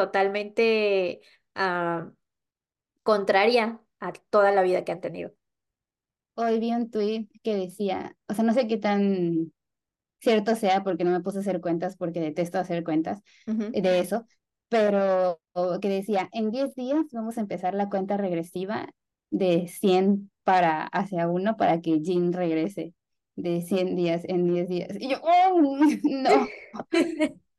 [0.00, 1.20] totalmente
[1.54, 2.10] ah,
[3.02, 5.32] contraria a toda la vida que han tenido.
[6.34, 9.52] hoy vi un tweet que decía, o sea, no sé qué tan
[10.20, 14.24] cierto sea porque no me puse a hacer cuentas porque detesto hacer cuentas de eso,
[14.70, 15.38] pero
[15.82, 18.88] que decía, en 10 días vamos a empezar la cuenta regresiva
[19.30, 22.94] de 100 para hacia uno para que Jin regrese
[23.36, 24.96] de 100 días en 10 días.
[24.98, 25.60] Y yo, oh,
[26.04, 26.48] no.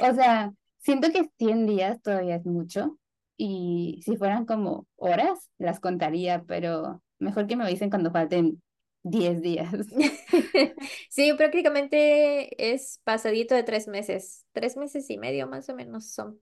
[0.00, 2.98] O sea, siento que 100 días todavía es mucho
[3.36, 8.62] y si fueran como horas, las contaría, pero mejor que me avisen cuando falten
[9.02, 9.72] 10 días.
[11.10, 16.40] Sí, prácticamente es pasadito de tres meses, tres meses y medio más o menos son.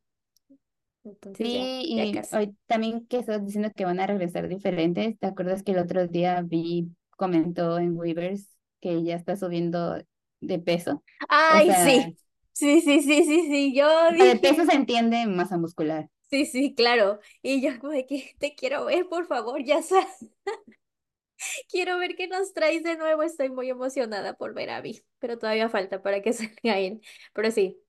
[1.05, 2.37] Entonces ya, Sí, ya y casi.
[2.37, 6.07] hoy también que estás diciendo que van a regresar diferentes, ¿te acuerdas que el otro
[6.09, 8.49] día vi, comentó en Weavers
[8.81, 10.03] que ya está subiendo
[10.41, 11.05] de peso?
[11.49, 12.19] O Ay, sea, sí,
[12.59, 16.11] sí, sí, sí, sí, sí, yo de peso se entiende masa muscular.
[16.31, 17.21] Sí, sí, claro.
[17.43, 20.27] Y yo como de que te quiero ver, por favor, ya sabes.
[21.71, 23.23] Quiero ver qué nos traes de nuevo.
[23.23, 27.01] Estoy muy emocionada por ver a Vi, pero todavía falta para que salga él.
[27.33, 27.81] Pero sí,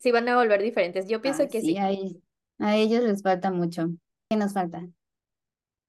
[0.00, 1.06] sí van a volver diferentes.
[1.08, 1.78] Yo Ah, pienso que sí, sí.
[1.78, 2.20] a, e-
[2.58, 3.88] a ellos les falta mucho.
[4.30, 4.88] ¿Qué nos falta?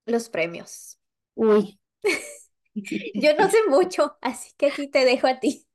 [0.06, 0.98] Los premios.
[1.36, 1.78] Uy.
[3.14, 5.67] Yo no sé mucho, así que aquí te dejo a ti.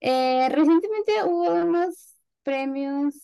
[0.00, 3.14] Eh, recientemente hubo unos premios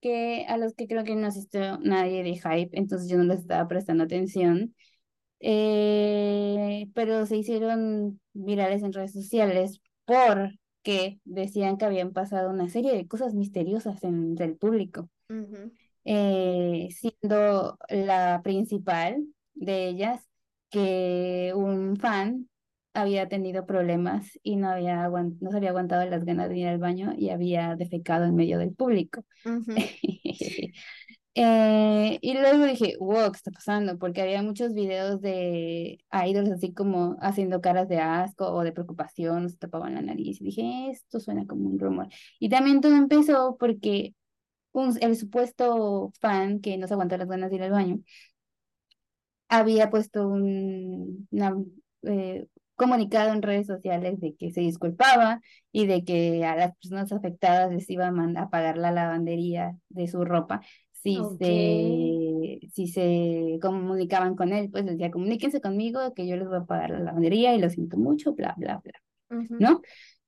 [0.00, 3.40] que a los que creo que no asistió nadie de Hype, entonces yo no les
[3.40, 4.74] estaba prestando atención.
[5.40, 12.92] Eh, pero se hicieron virales en redes sociales porque decían que habían pasado una serie
[12.94, 15.10] de cosas misteriosas entre el público,
[16.04, 20.26] eh, siendo la principal de ellas
[20.70, 22.48] que un fan
[22.96, 26.78] había tenido problemas y no había no se había aguantado las ganas de ir al
[26.78, 29.24] baño y había defecado en medio del público.
[31.38, 33.98] Eh, y luego dije, wow, ¿qué está pasando?
[33.98, 39.50] Porque había muchos videos de idols así como haciendo caras de asco o de preocupación,
[39.50, 40.40] se tapaban la nariz.
[40.40, 42.08] Y dije, esto suena como un rumor.
[42.38, 44.14] Y también todo empezó porque
[44.72, 47.98] un, el supuesto fan que no se aguantó las ganas de ir al baño
[49.48, 51.54] había puesto un una,
[52.02, 55.40] eh, comunicado en redes sociales de que se disculpaba
[55.72, 60.24] y de que a las personas afectadas les iba a, pagar la lavandería de su
[60.24, 60.60] ropa
[60.92, 61.38] si Ok.
[61.38, 66.58] se, si se comunicaban con él, pues les decía, comuníquense conmigo que yo les voy
[66.58, 68.92] a pagar la lavandería y lo siento mucho, bla, bla, bla,
[69.30, 69.82] ujú, ¿no?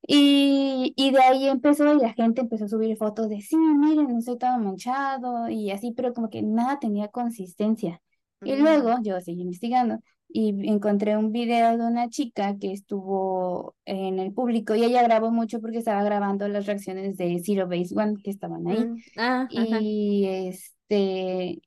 [0.06, 4.08] Y, y de ahí empezó y la gente empezó a subir fotos de, sí, miren,
[4.08, 8.00] no estoy todo manchado y así, pero como que nada tenía consistencia.
[8.44, 13.76] Y mm, luego yo seguí investigando y encontré un video de una chica que estuvo
[13.86, 17.94] en el público y ella grabó mucho porque estaba grabando las reacciones de Zero Base
[17.96, 18.90] One que estaban ahí.
[18.90, 21.62] mm, ah, ajá, Y este,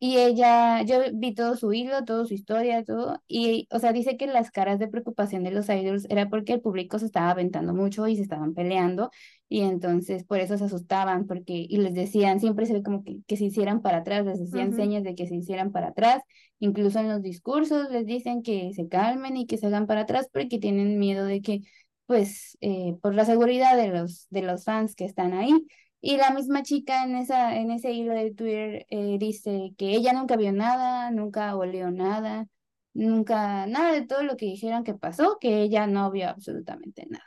[0.00, 4.16] y ella, yo vi todo su hilo, toda su historia, todo, y, o sea, dice
[4.16, 7.72] que las caras de preocupación de los idols era porque el público se estaba aventando
[7.74, 9.10] mucho y se estaban peleando,
[9.52, 13.18] y entonces por eso se asustaban, porque, y les decían, siempre se ve como que,
[13.26, 16.22] que se hicieran para atrás, les decían señas de que se hicieran para atrás,
[16.58, 20.28] incluso en los discursos les dicen que se calmen y que se hagan para atrás
[20.32, 21.60] porque tienen miedo de que,
[22.06, 25.52] pues, eh, por la seguridad de los, de los fans que están ahí.
[26.00, 30.12] Y la misma chica en esa, en ese hilo de Twitter eh, dice que ella
[30.12, 32.46] nunca vio nada, nunca olió nada,
[32.94, 37.24] nunca, nada de todo lo que dijeron que pasó, que ella no vio absolutamente nada.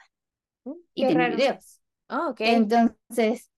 [0.65, 1.35] mm, Y qué tiene raro.
[1.37, 1.81] videos.
[2.09, 2.41] Ah, ok.
[2.43, 3.51] Entonces,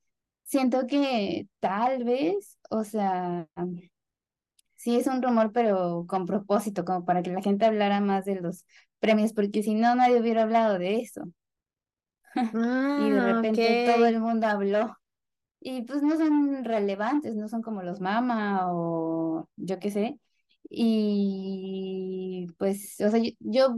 [0.44, 3.48] siento que tal vez, o sea,
[4.76, 8.36] sí es un rumor, pero con propósito, como para que la gente hablara más de
[8.42, 8.66] los
[9.00, 11.24] premios, porque si no, nadie hubiera hablado de eso.
[12.96, 14.96] Y de Ah, repente todo el mundo habló.
[15.62, 20.20] Y pues no son relevantes, no son como los Mama o yo qué sé.
[20.70, 23.76] Y pues, o sea, yo, yo,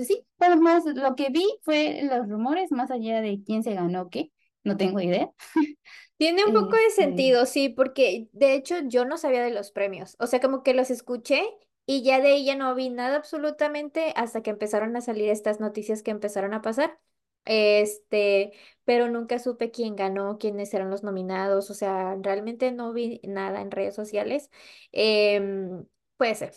[0.00, 0.26] pues sí,
[0.60, 4.32] más lo que vi fue los rumores, más allá de quién se ganó qué,
[4.64, 5.30] no tengo idea.
[6.16, 9.72] Tiene un poco de Este, sentido, sí, porque de hecho yo no sabía de los
[9.72, 10.16] premios.
[10.18, 11.42] O sea, como que los escuché
[11.84, 16.02] y ya de ella no vi nada absolutamente hasta que empezaron a salir estas noticias
[16.02, 16.98] que empezaron a pasar.
[17.44, 18.52] Este,
[18.84, 21.70] pero nunca supe quién ganó, quiénes eran los nominados.
[21.70, 24.50] O sea, realmente no vi nada en redes sociales.
[24.92, 25.84] Em,
[26.16, 26.54] puede ser,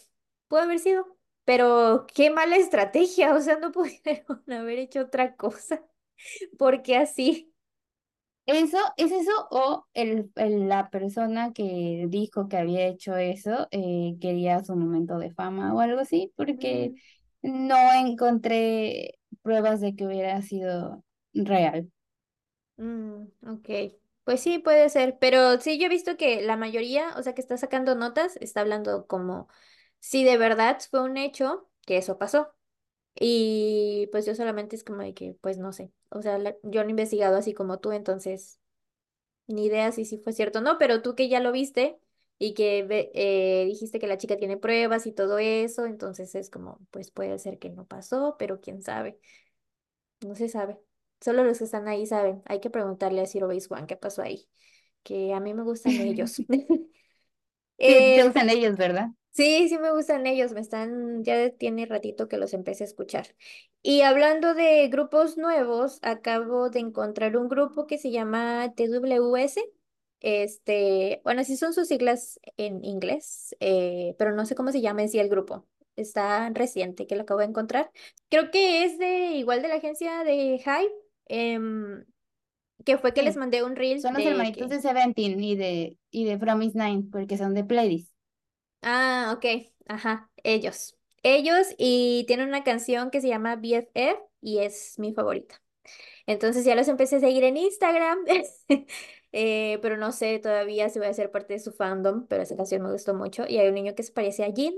[0.47, 3.35] puede haber sido, pero qué mala estrategia.
[3.35, 5.83] O sea, no pudieron haber hecho otra cosa.
[6.57, 7.53] porque así?
[8.45, 14.15] eso, ¿es eso o el, el- la persona que dijo que había hecho eso eh,
[14.21, 16.31] quería su momento de fama o algo así?
[16.35, 17.01] Porque Mm.
[17.41, 21.03] no encontré pruebas de que hubiera sido
[21.33, 21.91] real.
[22.77, 23.69] Mm, ok,
[24.23, 27.41] pues sí, puede ser, pero sí, yo he visto que la mayoría, o sea, que
[27.41, 29.47] está sacando notas, está hablando como
[30.03, 32.53] si de verdad fue un hecho que eso pasó.
[33.19, 36.81] Y pues yo solamente es como de que, pues no sé, o sea, la- yo
[36.83, 38.59] no he investigado así como tú, entonces
[39.47, 41.99] ni idea si sí fue cierto o no, pero tú que ya lo viste
[42.39, 46.49] y que ve- eh, dijiste que la chica tiene pruebas y todo eso, entonces es
[46.49, 49.19] como, pues puede ser que no pasó, pero quién sabe.
[50.21, 50.79] No se sabe.
[51.21, 52.41] Solo los que están ahí saben.
[52.45, 54.47] Hay que preguntarle a Zero Base One qué pasó ahí.
[55.03, 56.43] Que a mí me gustan ellos.
[58.13, 59.09] Te Eh, gustan ellos, ¿verdad?
[59.33, 60.53] Sí, sí me gustan ellos.
[60.53, 63.35] Me están, ya tiene ratito que los empecé a escuchar.
[63.81, 69.61] Y hablando de grupos nuevos, acabo de encontrar un grupo que se llama TWS.
[70.21, 75.01] Este, bueno, sí son sus siglas en inglés, eh, pero no sé cómo se llama
[75.01, 75.67] en sí el grupo.
[75.97, 77.91] Está reciente que lo acabo de encontrar.
[78.29, 80.93] Creo que es de igual de la agencia de Hype.
[81.27, 82.05] em,
[82.85, 84.75] que fue que les mandé un reel son los de hermanitos que...
[84.75, 88.12] de Seventeen y de, y de Promise Nine, porque son de Pledis.
[88.83, 89.45] Ah, ok,
[89.87, 90.97] ajá, ellos.
[91.23, 95.61] Ellos y tienen una canción que se llama BFF y es mi favorita.
[96.27, 98.19] Entonces ya los empecé a seguir en Instagram,
[99.33, 102.57] eh, pero no sé todavía si voy a ser parte de su fandom, pero esa
[102.57, 103.45] canción me gustó mucho.
[103.47, 104.75] Y hay un niño que se parece a Jin,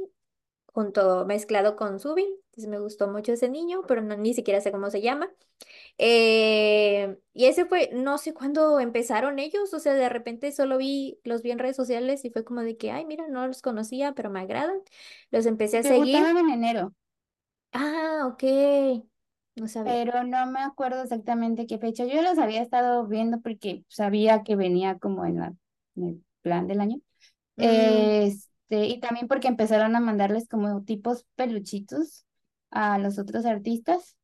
[0.67, 4.71] junto mezclado con Subin, entonces me gustó mucho ese niño, pero no, ni siquiera sé
[4.71, 5.29] cómo se llama.
[5.97, 11.19] Eh, y ese fue, no sé cuándo empezaron ellos, o sea, de repente solo vi,
[11.23, 14.13] los vi en redes sociales y fue como de que, ay, mira, no los conocía,
[14.13, 14.79] pero me agradan.
[15.31, 16.27] Los empecé a seguir.
[16.27, 16.93] Debutaron en enero,
[17.73, 18.43] Ah, ok,
[19.55, 19.99] no sabía.
[20.03, 22.05] pero no me acuerdo exactamente qué fecha.
[22.05, 25.53] Yo los había estado viendo porque sabía que venía como en la,
[25.95, 26.97] en el plan del año.
[27.57, 32.25] Mm, Este, y también porque empezaron a mandarles como tipos peluchitos
[32.71, 34.15] a los otros artistas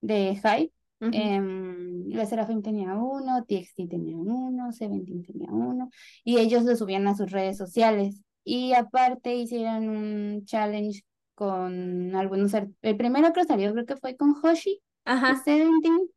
[0.00, 0.72] de Hype.
[1.00, 5.90] Em, la Seraphim tenía uno, TXT tenía uno, Seventeen tenía uno,
[6.22, 8.22] y ellos lo subían a sus redes sociales.
[8.44, 11.02] Y aparte hicieron un challenge
[11.34, 12.52] con algunos.
[12.54, 15.42] El primero que salió creo que fue con Hoshi Ajá.
[15.44, 16.08] Seventeen,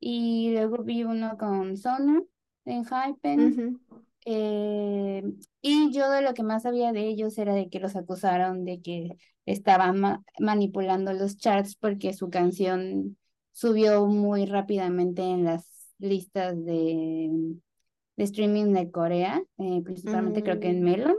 [0.00, 2.26] y luego vi uno con Sonu
[2.64, 3.52] en Hypen.
[3.52, 3.80] ujú,
[4.24, 5.22] Eh,
[5.60, 8.80] y yo de lo que más sabía de ellos era de que los acusaron de
[8.80, 9.16] que
[9.46, 13.18] estaban ma- manipulando los charts porque su canción
[13.52, 15.66] subió muy rápidamente en las
[15.98, 17.30] listas de,
[18.16, 21.16] de streaming de Corea, eh, principalmente creo que en mm, Melon.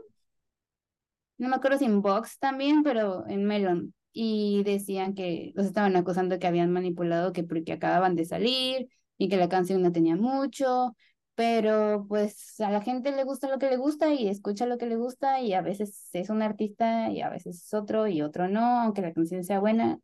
[1.38, 3.94] No me acuerdo si en Vox también, pero en Melon.
[4.14, 8.88] Y decían que los estaban acusando que habían manipulado, que porque acababan de salir
[9.18, 10.96] y que la canción no tenía mucho,
[11.36, 14.86] pero pues a la gente le gusta lo que le gusta y escucha lo que
[14.88, 18.48] le gusta y a veces es un artista y a veces es otro y otro
[18.50, 20.00] no, aunque la canción sea buena,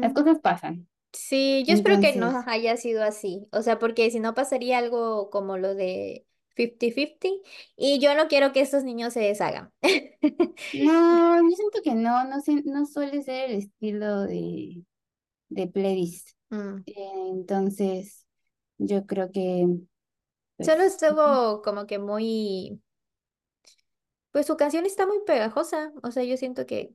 [0.00, 0.14] las ujú.
[0.14, 0.88] cosas pasan.
[1.12, 4.78] Sí, yo espero que no Entonces, haya sido así, o sea, porque si no pasaría
[4.78, 7.28] algo como lo de 50-50
[7.76, 9.72] y yo no quiero que estos niños se deshagan.
[10.72, 14.84] no, yo siento que no, no, no suele ser el estilo de,
[15.50, 16.30] de playlist.
[16.52, 16.84] Mm.
[16.86, 18.26] Entonces,
[18.78, 19.66] yo creo que,
[20.62, 22.80] Solo estuvo como que muy,
[24.30, 26.92] pues su canción está muy pegajosa, o sea, yo siento que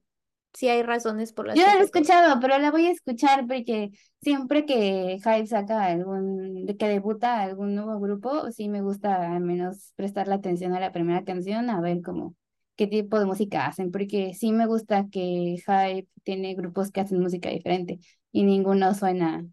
[0.54, 3.46] sí hay razones por las yo no la he escuchado, pero la voy a escuchar
[3.48, 3.92] porque
[4.22, 9.92] siempre que Hype saca algún, que debuta algún nuevo grupo, sí me gusta al menos
[9.96, 12.36] prestarle atención a la primera canción, a ver cómo,
[12.78, 17.20] qué tipo de música hacen, porque sí me gusta que Hype tiene grupos que hacen
[17.20, 18.00] música diferente
[18.32, 19.46] y ninguno suena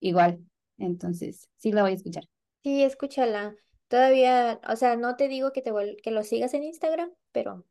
[0.00, 0.40] igual.
[0.78, 2.24] Entonces, sí la voy a escuchar.
[2.68, 3.56] Sí, escúchala.
[3.88, 7.64] Todavía, o sea, no te digo que te vuel- que lo sigas en Instagram, pero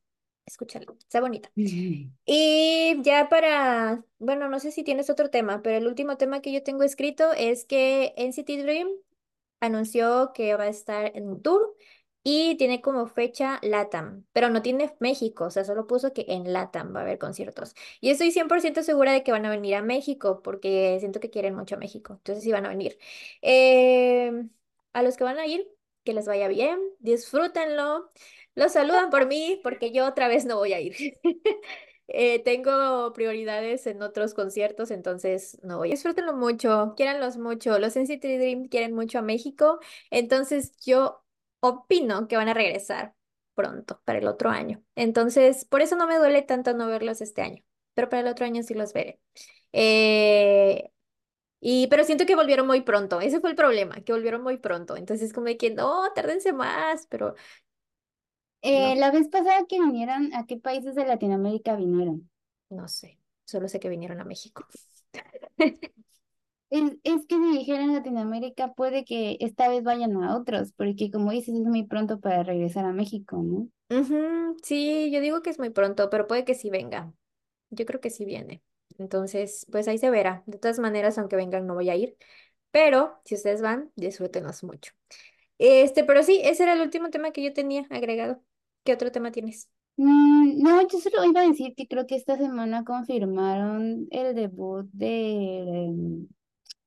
[0.46, 1.52] escúchala, está bonita.
[2.26, 6.52] Y ya para, bueno, no sé si tienes otro tema, pero el último tema que
[6.54, 8.90] yo tengo escrito es que NCT Dream
[9.60, 11.76] anunció que va a estar en un tour
[12.24, 16.52] y tiene como fecha LATAM, pero no tiene México, o sea, solo puso que en
[16.54, 17.74] LATAM va a haber conciertos.
[18.02, 21.56] Y estoy 100% segura de que van a venir a México porque siento que quieren
[21.56, 22.98] mucho a México, entonces sí van a venir.
[23.42, 24.50] Em,
[24.98, 25.68] a los que van a ir,
[26.04, 28.12] que les vaya bien, disfrútenlo.
[28.56, 30.96] Los saludan por mí porque yo otra vez no voy a ir.
[32.10, 35.90] Eh, tengo prioridades en otros conciertos, entonces no voy.
[35.92, 37.78] Disfrútenlo mucho, quiéranlos mucho.
[37.80, 39.80] Los NCT Dream quieren mucho a México,
[40.10, 41.22] entonces yo
[41.60, 43.14] opino que van a regresar
[43.56, 44.82] pronto, para el otro año.
[44.96, 48.46] Entonces, por eso no me duele tanto no verlos este año, pero para el otro
[48.46, 49.20] año sí los veré.
[49.74, 50.92] Eh,
[51.60, 54.96] y, pero siento que volvieron muy pronto, ese fue el problema, que volvieron muy pronto.
[54.98, 57.36] Entonces, como de que no, tárdense más, pero
[58.62, 62.30] Eh, no, la vez pasada que vinieron, ¿a qué países de Latinoamérica vinieron?
[62.70, 64.68] no sé, solo sé que vinieron a México.
[66.70, 71.32] Es, es que si dijeran Latinoamérica, puede que esta vez vayan a otros, porque como
[71.32, 73.70] dices, es muy pronto para regresar a México, ¿no?
[73.90, 77.14] Ujú, sí, yo digo que es muy pronto, pero puede que sí venga.
[77.72, 78.64] Yo creo que sí viene.
[79.00, 80.44] Entonces, pues ahí se verá.
[80.48, 82.18] De todas maneras, aunque vengan, no voy a ir.
[82.72, 84.94] Pero si ustedes van, disfrútenlos mucho.
[85.60, 88.44] Este, pero sí, ese era el último tema que yo tenía agregado.
[88.84, 89.70] ¿Qué otro tema tienes?
[89.98, 94.88] Mm, no, yo solo iba a decir que creo que esta semana confirmaron el debut
[94.94, 96.28] de em,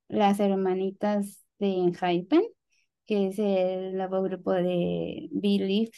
[0.08, 2.42] las hermanitas de Enhypen,
[3.06, 5.92] que es el nuevo grupo de Believe,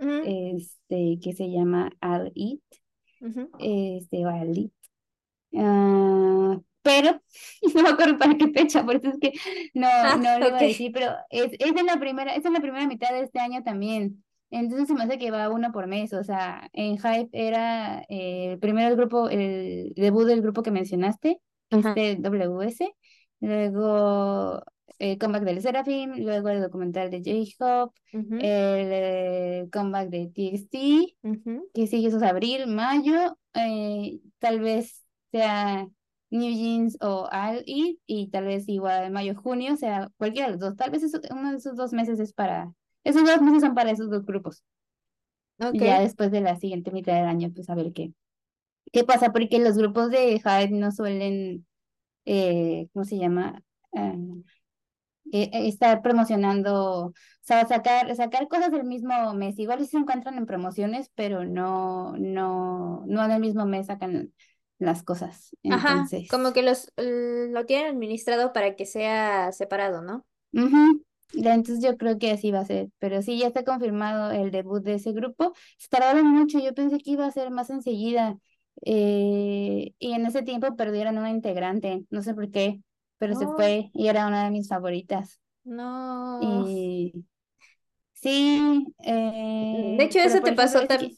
[0.00, 1.90] Ujú, este, que se llama
[2.34, 2.62] It,
[3.20, 3.50] ujú.
[3.58, 4.72] este, o It.
[5.56, 7.20] Ah, pero
[7.74, 9.32] no me acuerdo para qué fecha, por eso es que
[9.74, 10.60] no, Ah, no lo iba ok.
[10.60, 13.40] a decir, pero es, es en la primera, es en la primera mitad de este
[13.40, 14.24] año también.
[14.50, 18.58] Entonces se me hace que va uno por mes, o sea, en Hype era eh,
[18.60, 21.40] primero el grupo, el debut del grupo que mencionaste,
[21.70, 22.00] Ajá.
[22.00, 22.92] este WS,
[23.40, 24.62] luego
[24.98, 27.18] el comeback del Seraphim, luego el documental de
[27.58, 31.70] J-Hope, Ujú, el eh, comeback de TXT, ujú.
[31.72, 35.86] que sigue eso es abril, mayo, eh, tal vez sea
[36.30, 37.28] New Jeans o
[37.66, 41.02] It, y tal vez igual mayo, junio, o sea, cualquiera de los dos, tal vez
[41.02, 42.72] eso- uno de esos dos meses es para,
[43.04, 44.62] esos dos meses son para esos dos grupos,
[45.60, 45.72] Ok.
[45.72, 48.12] y ya después de la siguiente mitad del año, pues a ver qué,
[48.92, 51.66] qué pasa, porque los grupos de Hype no suelen,
[52.26, 53.62] eh, ¿cómo se llama?
[53.94, 54.14] Ah,
[55.32, 59.58] eh, eh, estar promocionando, o sea, sacar, sacar cosas del mismo mes.
[59.58, 64.32] Igual sí se encuentran en promociones, pero no, no, no en el mismo mes sacan
[64.80, 65.56] las cosas.
[65.68, 70.26] Ajá, como Entonces, que los lo tienen administrado para que sea separado, ¿no?
[71.32, 72.90] ya, Entonces yo creo que así va a ser.
[72.98, 75.54] Pero sí, ya está confirmado el debut de ese grupo.
[75.78, 78.38] Se tardaron mucho, yo pensé que iba a ser más enseguida.
[78.84, 82.80] eh, y en ese tiempo perdieron una integrante, no sé por qué,
[83.18, 85.40] pero se fue y era una de mis favoritas.
[85.64, 86.68] no.
[86.72, 87.24] Y
[88.14, 88.94] Sí,
[89.70, 91.16] De eh, hecho, pero eso te pasó que, también.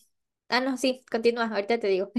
[0.49, 2.13] Ah, no, sí, continúa, ahorita te digo.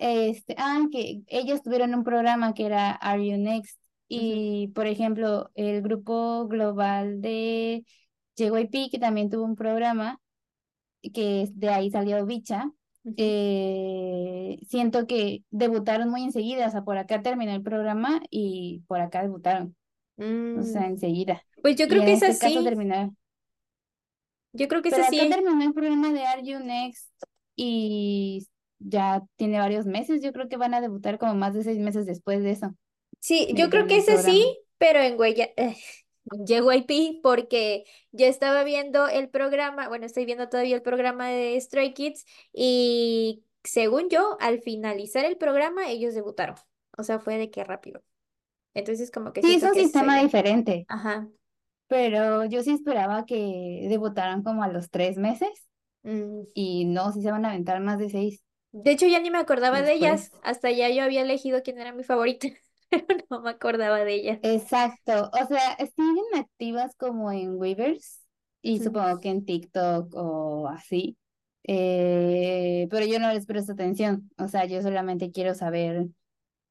[0.00, 3.78] Este, ah, que ellos tuvieron un programa que era Are You Next?
[4.08, 7.84] Y, por ejemplo, el grupo global de
[8.36, 10.20] JYP, que también tuvo un programa,
[11.14, 12.70] que de ahí salió Bicha,
[13.16, 19.00] eh, siento que debutaron muy enseguida, o sea, por acá terminó el programa y por
[19.00, 19.76] acá debutaron,
[20.54, 21.42] o Mm, sea, enseguida.
[21.62, 22.54] Pues yo creo que es este así.
[24.52, 25.28] Yo creo que es Pero acá así.
[25.28, 27.10] terminó el programa de Are You Next
[27.56, 28.46] y
[28.80, 30.22] ya tiene varios meses.
[30.22, 32.74] Yo creo que van a debutar como más de seis meses después de eso,
[33.20, 34.54] Sí, yo creo que del es así, programa.
[34.78, 35.76] pero en Huella, eh,
[36.46, 41.92] JYP, porque yo estaba viendo el programa, bueno, estoy viendo todavía el programa de Stray
[41.94, 46.56] Kids y según yo, al finalizar el programa, ellos debutaron.
[46.96, 48.02] O sea, fue de que rápido.
[48.74, 51.28] Entonces, como que Sí, es un que sistema diferente, Ajá.
[51.88, 55.50] pero yo sí esperaba que debutaran como a los tres meses
[56.04, 56.44] Mm.
[56.54, 58.42] y no, sí se van a aventar más de seis
[58.72, 60.32] De hecho, ya ni me acordaba de ellas.
[60.42, 62.48] Hasta ya yo había elegido quién era mi favorita,
[62.90, 64.42] pero no me acordaba de ella.
[64.42, 68.20] Exacto, o sea, siguen activas como en Weavers
[68.62, 68.80] y Mm.
[68.80, 71.18] supongo que en TikTok o así,
[71.64, 76.06] eh, pero yo no les presto atención, o sea, yo solamente quiero saber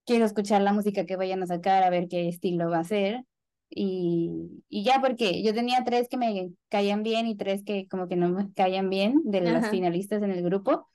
[0.06, 3.26] quiero escuchar la música que vayan a sacar, a ver qué estilo va a ser.
[3.70, 8.08] Y, y ya, porque yo tenía tres que me caían bien y tres que como
[8.10, 9.70] que no me caían bien de las Ajá.
[9.70, 10.90] finalistas en el grupo.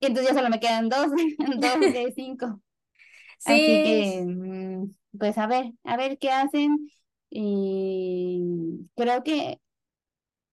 [0.00, 1.08] Y entonces ya solo me quedan dos,
[1.58, 2.60] dos de cinco.
[3.44, 6.90] Así Sí, que, mm, pues a ver, a ver qué hacen.
[7.30, 9.60] Y creo que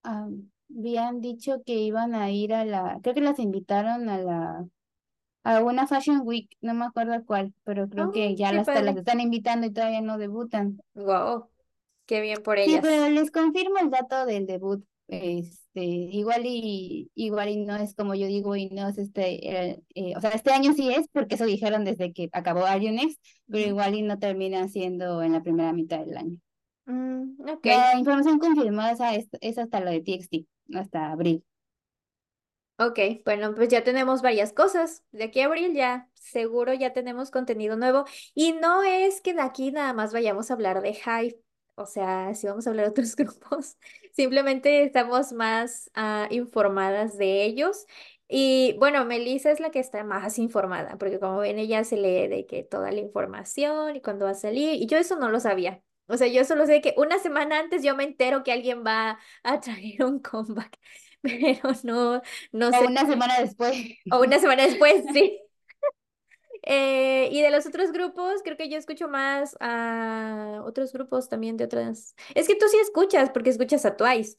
[0.04, 0.28] ah,
[0.76, 4.66] habían dicho que iban a ir a la, creo que las invitaron a la
[5.44, 8.96] a una Fashion Week, no me acuerdo cuál, pero creo que oh, ya las, las
[8.96, 10.82] están invitando y todavía no debutan.
[10.94, 11.50] Wow,
[12.06, 13.10] qué bien por Sí, pero ellas.
[13.10, 14.84] les confirmo el dato del debut.
[15.08, 19.84] Este, igual y igual y no es como yo digo y no es este, el-
[19.94, 22.92] eh, o sea, este año sí es porque eso dijeron desde que acabó Are You
[22.92, 26.38] Next, pero igual y no termina siendo en la primera mitad del año.
[26.86, 31.44] Mm, ok, La información confirmada es, es hasta lo de TXT, hasta abril.
[32.78, 32.98] ok.
[33.24, 35.04] Bueno, pues ya tenemos varias cosas.
[35.12, 38.04] De aquí a abril ya, seguro ya tenemos contenido nuevo.
[38.34, 41.40] Y no es que de aquí nada más vayamos a hablar de Hype.
[41.76, 43.78] O sea, si vamos a hablar de otros grupos,
[44.12, 47.86] simplemente estamos más ah, informadas de ellos.
[48.28, 52.28] Y bueno, Melissa es la que está más informada, porque como ven, ella se lee
[52.28, 54.74] de que toda la información y cuándo va a salir.
[54.82, 55.82] Y yo eso no lo sabía.
[56.06, 59.18] O sea, yo solo sé que una semana antes yo me entero que alguien va
[59.42, 60.78] a traer un comeback,
[61.22, 62.22] pero no.
[62.52, 63.74] No O sé, una semana después.
[64.10, 65.40] o una semana después, sí.
[66.66, 71.56] Eh, y de los otros grupos, creo que yo escucho más a otros grupos también
[71.56, 72.14] de otras.
[72.34, 74.38] Es que tú sí escuchas, porque escuchas a Twice,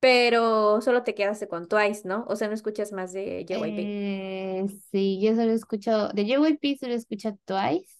[0.00, 2.24] pero solo te quedaste con Twice, ¿no?
[2.28, 3.92] O sea, no escuchas más de JYP.
[3.92, 7.92] Eh, sí, yo solo escucho, de JYP solo escucho Twice,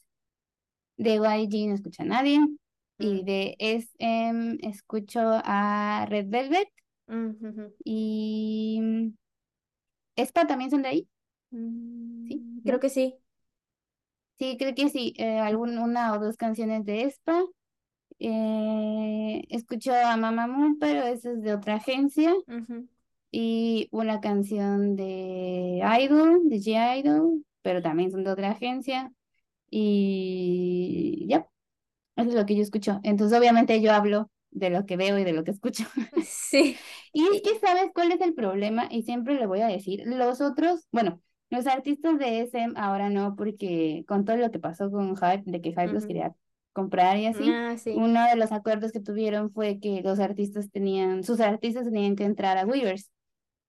[0.97, 2.41] de YG no escucho a nadie,
[2.99, 6.69] y Mm, de SM escucho a Red Velvet
[7.09, 8.81] mm, y
[10.17, 11.09] ¿Espa también son de ahí?
[12.29, 12.81] Sí, Mm, creo ¿no?
[12.81, 13.21] que sí.
[14.41, 17.45] Sí, creo que sí, eh, algún, una o dos canciones de Espa.
[18.21, 22.89] Eh, escucho a Mamamoo, pero eso es de otra agencia, Ujú.
[23.31, 29.13] y una canción de Idol, de G-Idol, pero también son de otra agencia.
[29.71, 31.47] Y ya,
[32.17, 33.01] eso es lo que yo escucho.
[33.05, 35.85] Entonces, obviamente, yo hablo de lo que veo y de lo que escucho.
[36.27, 36.77] Sí.
[37.13, 38.89] Y es que, ¿sabes cuál es el problema?
[38.91, 41.21] Y siempre le voy a decir, los otros, bueno,
[41.51, 45.61] los artistas de SM ahora no, porque con todo lo que pasó con Hype, de
[45.61, 46.35] que Hype los quería
[46.73, 47.51] comprar y así.
[47.51, 47.93] Ah, sí.
[47.97, 52.25] Uno de los acuerdos que tuvieron fue que los artistas tenían, sus artistas tenían que
[52.25, 53.11] entrar a Weavers.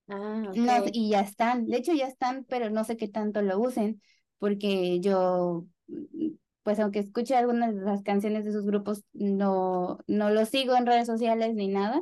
[0.08, 0.90] Ah, No, ok.
[0.94, 4.02] y ya están, de hecho ya están, pero no sé qué tanto lo usen,
[4.40, 6.30] porque yo, mm,
[6.64, 10.86] pues aunque escuche algunas de las canciones de sus grupos, no, no los sigo en
[10.86, 12.02] redes sociales ni nada.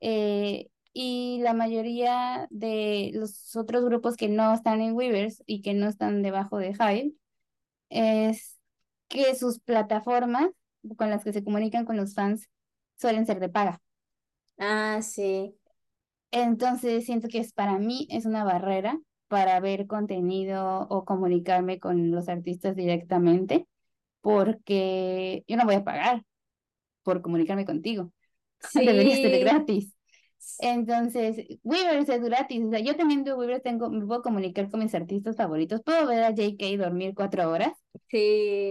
[0.00, 5.74] Eh, y la mayoría de los otros grupos que no están en Weavers y que
[5.74, 7.14] no están debajo de Hive,
[7.90, 8.58] es
[9.08, 10.50] que sus plataformas
[10.96, 12.48] con las que se comunican con los fans
[12.98, 13.80] suelen ser de paga.
[14.58, 15.54] Ah, sí.
[16.30, 22.10] Entonces siento que es para mí es una barrera para ver contenido o comunicarme con
[22.10, 23.66] los artistas directamente,
[24.22, 26.24] porque yo no voy a pagar
[27.04, 28.12] por comunicarme contigo.
[28.74, 29.40] Debería ser Sí.
[29.40, 29.94] gratis.
[30.58, 32.64] Entonces, Weavers es gratis.
[32.66, 35.82] O sea, yo también de Weavers tengo, me puedo comunicar con mis artistas favoritos.
[35.82, 37.72] Puedo ver a JK dormir cuatro horas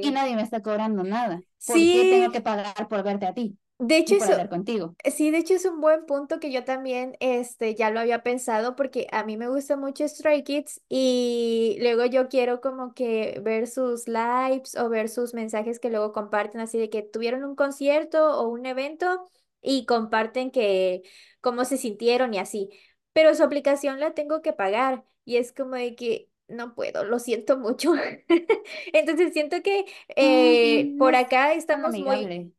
[0.01, 0.11] y Sí.
[0.11, 1.43] nadie me está cobrando nada.
[1.65, 2.31] ¿Por qué tengo Sí.
[2.31, 4.95] que pagar por verte a ti De hecho, y por hablar contigo?
[5.15, 8.75] Sí, de hecho es un buen punto que yo también este, ya lo había pensado
[8.75, 13.67] porque a mí me gusta mucho Stray Kids y luego yo quiero como que ver
[13.67, 18.39] sus lives o ver sus mensajes que luego comparten así de que tuvieron un concierto
[18.39, 19.25] o un evento
[19.67, 21.03] y comparten que
[21.41, 22.69] cómo se sintieron y así,
[23.13, 27.19] pero su aplicación la tengo que pagar y es como de que no puedo, lo
[27.19, 27.93] siento mucho.
[28.93, 32.53] Entonces siento que eh, por acá estamos muy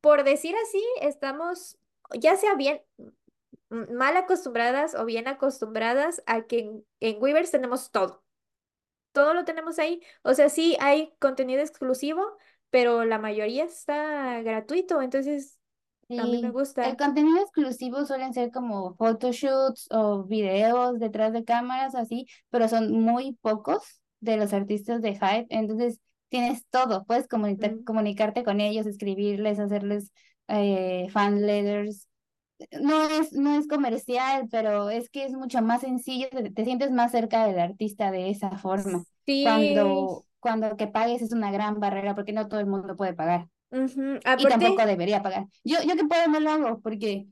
[0.00, 1.78] por decir así, estamos
[2.18, 2.82] ya sea bien
[3.70, 8.24] mm, mal acostumbradas o bien acostumbradas a que en, en Weavers tenemos todo.
[9.12, 10.02] Todo lo tenemos ahí.
[10.22, 12.36] O sea, sí hay contenido exclusivo,
[12.70, 15.57] pero la mayoría está gratuito, entonces
[16.16, 16.96] a mí me Sí, el gusta.
[16.96, 23.34] contenido exclusivo suelen ser como photoshoots o videos detrás de cámaras así, pero son muy
[23.42, 26.00] pocos de los artistas de Hype, entonces
[26.30, 30.10] tienes todo, puedes comunicar- Mm, comunicarte con ellos, escribirles, hacerles
[30.48, 32.08] eh, fan letters.
[32.80, 36.90] No es, no es comercial, pero es que es mucho más sencillo, te, te sientes
[36.92, 39.04] más cerca del artista de esa forma.
[39.26, 43.14] Sí, Cuando, cuando que pagues es una gran barrera porque no todo el mundo puede
[43.14, 43.48] pagar
[44.36, 45.46] y tampoco debería pagar.
[45.64, 47.26] Yo, yo que puedo no lo hago porque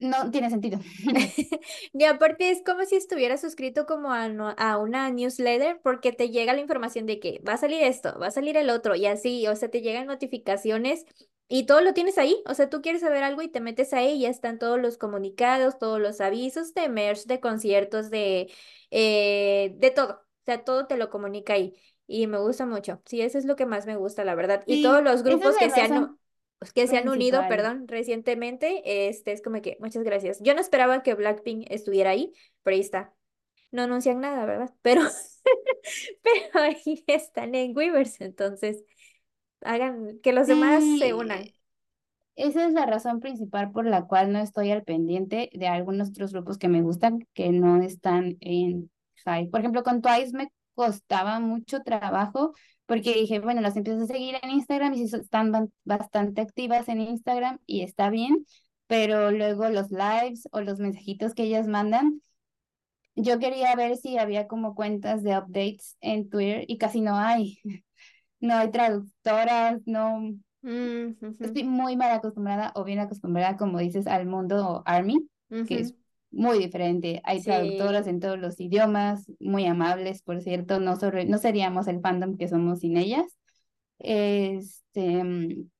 [0.00, 0.80] no tiene sentido.
[1.92, 6.30] Y aparte es como si estuvieras suscrito como a, no- a una newsletter porque te
[6.30, 9.06] llega la información de que va a salir esto, va a salir el otro y
[9.06, 11.04] así, o sea, te llegan notificaciones
[11.48, 14.14] y todo lo tienes ahí, o sea, tú quieres saber algo y te metes ahí
[14.14, 18.52] y ya están todos los comunicados, todos los avisos de merch, de conciertos, de,
[18.90, 21.74] eh, de todo, o sea, todo te lo comunica ahí
[22.06, 24.82] y me gusta mucho, sí, eso es lo que más me gusta, la verdad, y
[24.82, 26.16] todos los es grupos que se han,
[26.74, 30.38] que se han unido, perdón, recientemente, este es como que muchas gracias.
[30.40, 32.32] Yo no esperaba que Blackpink estuviera ahí,
[32.62, 33.12] pero ahí está.
[33.72, 34.72] No anuncian nada, ¿verdad?
[34.82, 35.02] Pero,
[36.22, 38.84] pero ahí están en Weavers, entonces
[39.60, 41.44] hagan que los demás se unan.
[42.36, 46.32] esa es la razón principal por la cual no estoy al pendiente de algunos otros
[46.32, 48.90] grupos que me gustan que no están en
[49.24, 49.50] Hype.
[49.50, 52.54] Por ejemplo, con Twice me costaba mucho trabajo
[52.86, 57.60] porque dije, bueno, las empiezo a seguir en Instagram y están bastante activas en Instagram
[57.66, 58.46] y está bien,
[58.88, 62.22] pero luego los lives o los mensajitos que ellas mandan
[63.14, 67.60] Yo quería ver si había como cuentas de updates en Twitter y casi no hay.
[68.40, 70.20] No hay traductoras, no.
[70.62, 75.28] Mm, Estoy muy mal acostumbrada o bien acostumbrada, como dices, al mundo Army,
[75.64, 75.94] que es
[76.30, 77.20] muy diferente.
[77.24, 80.80] Hay traductoras Sí, en todos los idiomas, muy amables, por cierto.
[80.80, 83.24] No, sobre, no seríamos el fandom que somos sin ellas.
[83.98, 85.70] Este, mm,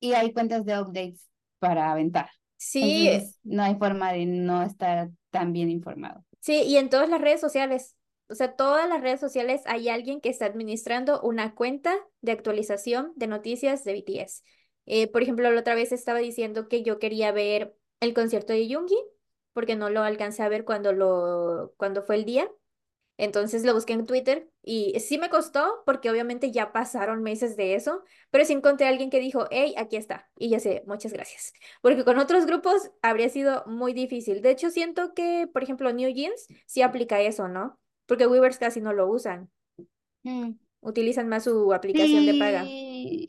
[0.00, 2.30] y hay cuentas de updates para aventar.
[2.56, 6.24] sí, Entonces, no hay forma de no estar tan bien informado.
[6.40, 7.96] Sí, y en todas las redes sociales,
[8.28, 13.12] o sea, todas las redes sociales hay alguien que está administrando una cuenta de actualización
[13.16, 14.42] de noticias de BTS.
[14.86, 18.68] Eh, por ejemplo, la otra vez estaba diciendo que yo quería ver el concierto de
[18.68, 18.96] Yoongi,
[19.58, 22.48] porque no lo alcancé a ver cuando lo, cuando fue el día.
[23.16, 27.74] Entonces lo busqué en Twitter y sí me costó porque obviamente ya pasaron meses de
[27.74, 30.30] eso, pero sí encontré a alguien que dijo, hey, aquí está.
[30.36, 31.52] Y ya sé, muchas gracias.
[31.82, 34.42] Porque con otros grupos habría sido muy difícil.
[34.42, 37.80] De hecho, siento que, por ejemplo, New Jeans sí aplica eso, ¿no?
[38.06, 39.50] Porque Weavers casi no lo usan.
[40.22, 40.52] Mm.
[40.80, 42.64] Utilizan más su aplicación de paga.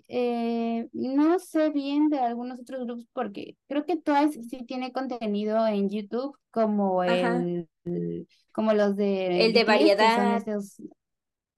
[0.07, 5.65] Eh, no sé bien de algunos otros grupos porque creo que Twice sí tiene contenido
[5.67, 10.43] en YouTube como el, el- como los de El de variedad.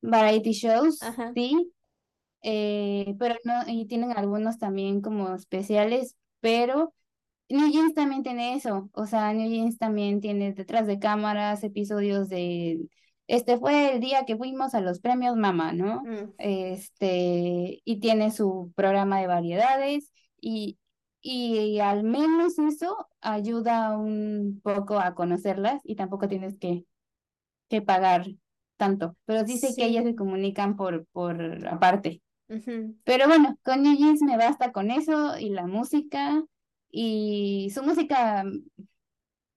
[0.02, 1.32] variety shows, Ajá.
[1.34, 1.72] sí,
[2.44, 6.94] eh, pero no, y tienen algunos también como especiales, pero
[7.50, 12.30] New Jeans también tiene eso, o sea, New Jeans también tiene detrás de cámaras, episodios
[12.30, 12.80] de
[13.36, 16.04] este fue el día que fuimos a los premios Mama, ¿no?
[16.04, 20.78] Mm, Este, y tiene su programa de variedades y,
[21.22, 26.86] y al menos eso ayuda un poco a conocerlas y tampoco tienes que,
[27.70, 28.26] que pagar
[28.78, 29.16] tanto.
[29.26, 30.16] Pero dice que ellas se sí.
[30.16, 32.22] comunican por, por aparte.
[33.04, 36.44] Pero bueno, con Jeans me basta con eso y la música
[36.92, 38.44] y su música,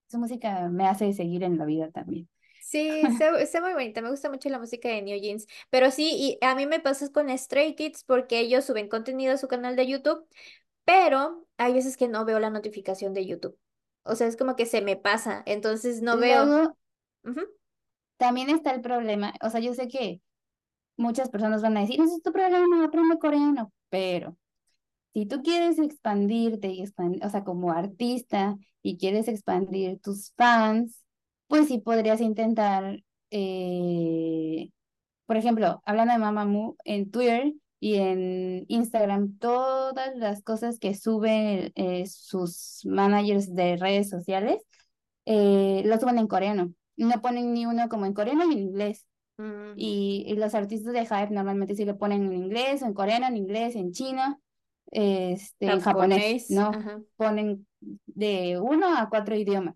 [0.08, 2.28] su música me hace seguir en la vida también.
[2.74, 6.10] Sí, está, está muy bonita, me gusta mucho la música de New Jeans, pero sí,
[6.12, 9.76] y a mí me pasa con Stray Kids porque ellos suben contenido a su canal
[9.76, 10.26] de YouTube,
[10.84, 13.56] pero hay veces que no veo la notificación de YouTube,
[14.02, 16.44] o sea, es como que se me pasa, entonces no veo.
[16.46, 16.76] Luego
[18.16, 20.20] también está el problema, o sea, yo sé que
[20.96, 24.36] muchas personas van a decir, ese es tu problema, aprende coreano, pero
[25.12, 31.03] si tú quieres expandirte y expandir, o sea, como artista y quieres expandir tus fans,
[31.48, 34.70] pues sí podrías intentar, eh,
[35.26, 41.72] por ejemplo, hablando de Mamamoo, en Twitter y en Instagram, todas las cosas que suben
[41.76, 44.58] eh, sus managers de redes sociales,
[45.26, 46.72] eh, lo suben en coreano.
[46.96, 49.06] No ponen ni uno como en coreano ni en inglés.
[49.38, 53.26] mm, Y, y los artistas de Hype normalmente sí lo ponen en inglés, en coreano,
[53.26, 54.40] en inglés, en chino,
[54.90, 56.68] este, en japonés, japonés, ¿no?
[56.70, 57.02] ajá.
[57.16, 57.66] Ponen
[58.06, 59.74] de uno a cuatro idiomas.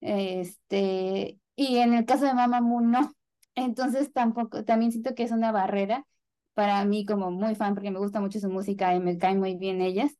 [0.00, 3.12] Este, y en el caso de Mamamoo, no.
[3.54, 6.06] Entonces tampoco, también siento que es una barrera
[6.54, 9.56] para mí como muy fan, porque me gusta mucho su música y me caen muy
[9.56, 10.12] bien ellas,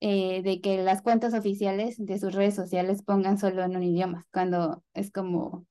[0.00, 4.26] eh, de que las cuentas oficiales de sus redes sociales pongan solo en un idioma,
[4.32, 5.66] cuando es como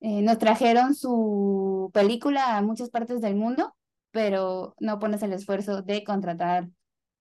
[0.00, 3.74] eh, nos trajeron su película a muchas partes del mundo,
[4.10, 6.68] pero no pones el esfuerzo de contratar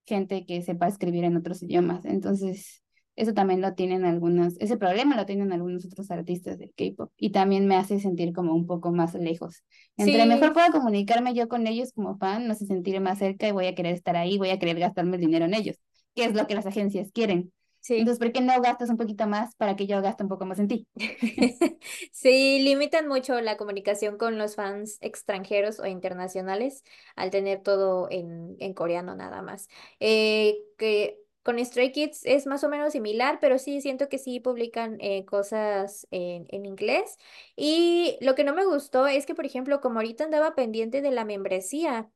[0.05, 2.05] gente que sepa escribir en otros idiomas.
[2.05, 2.84] Entonces,
[3.16, 7.32] eso también lo tienen algunos, ese problema lo tienen algunos otros artistas de K-pop y
[7.32, 9.63] también me hace sentir como un poco más lejos.
[9.97, 13.47] Entre mejor Sí, pueda comunicarme yo con ellos como fan, me hace sentir más cerca
[13.47, 15.78] y voy a querer estar ahí, voy a querer gastarme el dinero en ellos,
[16.16, 17.51] que es lo que las agencias quieren.
[17.82, 18.05] sí.
[18.05, 20.59] Entonces, ¿por qué no gastas un poquito más para que yo gaste un poco más
[20.59, 20.88] en ti?
[22.11, 26.84] Sí, limitan mucho la comunicación con los fans extranjeros o internacionales
[27.16, 29.68] al tener todo en, en coreano nada más.
[29.99, 34.41] Eh, que con Stray Kids es más o menos similar, pero sí siento que sí
[34.41, 37.17] publican eh, cosas en, en inglés.
[37.55, 41.11] Y lo que no me gustó es que, por ejemplo, como ahorita andaba pendiente de
[41.11, 42.11] la membresía,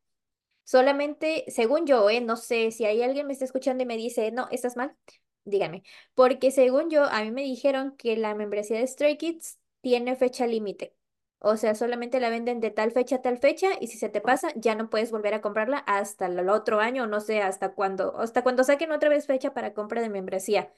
[0.63, 4.31] Solamente, según yo, eh, no sé si hay alguien me está escuchando y me dice,
[4.31, 4.95] no, estás mal,
[5.43, 5.83] díganme.
[6.13, 10.45] Porque según yo, a mí me dijeron que la membresía de Stray Kids tiene fecha
[10.47, 10.95] límite.
[11.41, 14.21] O sea, solamente la venden de tal fecha a tal fecha y si se te
[14.21, 17.73] pasa, ya no puedes volver a comprarla hasta el otro año, o no sé hasta
[17.73, 20.71] cuándo, hasta cuando saquen otra vez fecha para compra de membresía.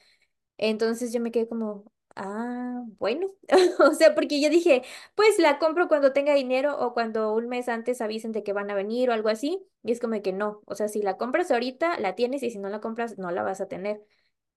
[0.58, 1.84] Entonces yo me quedé como,
[2.16, 3.28] ah, bueno,
[3.80, 4.82] o sea, porque yo dije,
[5.14, 8.70] pues la compro cuando tenga dinero o cuando un mes antes avisen de que van
[8.70, 9.64] a venir o algo así.
[9.82, 12.58] Y es como que no, o sea, si la compras ahorita, la tienes y si
[12.58, 14.02] no la compras, no la vas a tener.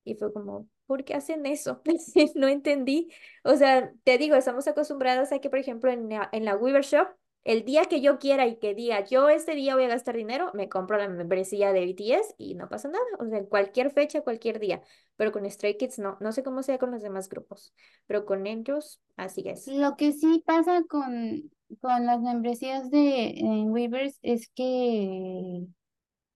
[0.04, 1.82] Y fue como, ¿por qué hacen eso?
[2.36, 3.10] No entendí.
[3.44, 6.84] O sea, te digo, estamos acostumbrados a que, por ejemplo, en la, en la Weaver
[6.84, 7.08] Shop,
[7.44, 10.52] el día que yo quiera y que diga, yo este día voy a gastar dinero,
[10.56, 13.06] me compro la membresía de BTS y no pasa nada.
[13.20, 14.82] O sea, en cualquier fecha, cualquier día.
[15.16, 16.18] Pero con Stray Kids no.
[16.22, 17.74] No sé cómo sea con los demás grupos,
[18.08, 19.68] pero con ellos así es.
[19.68, 23.36] Lo que sí pasa con, con las membresías de
[23.68, 25.66] Weavers es que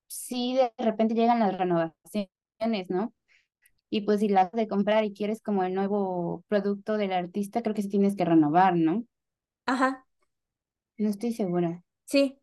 [0.08, 3.14] sí de repente llegan las renovaciones, ¿no?
[3.90, 7.62] Y pues si las has de comprar y quieres como el nuevo producto del artista,
[7.64, 9.06] creo que sí tienes que renovar, ¿no?
[9.66, 10.06] Ajá,
[11.00, 11.84] No estoy segura.
[12.06, 12.40] sí.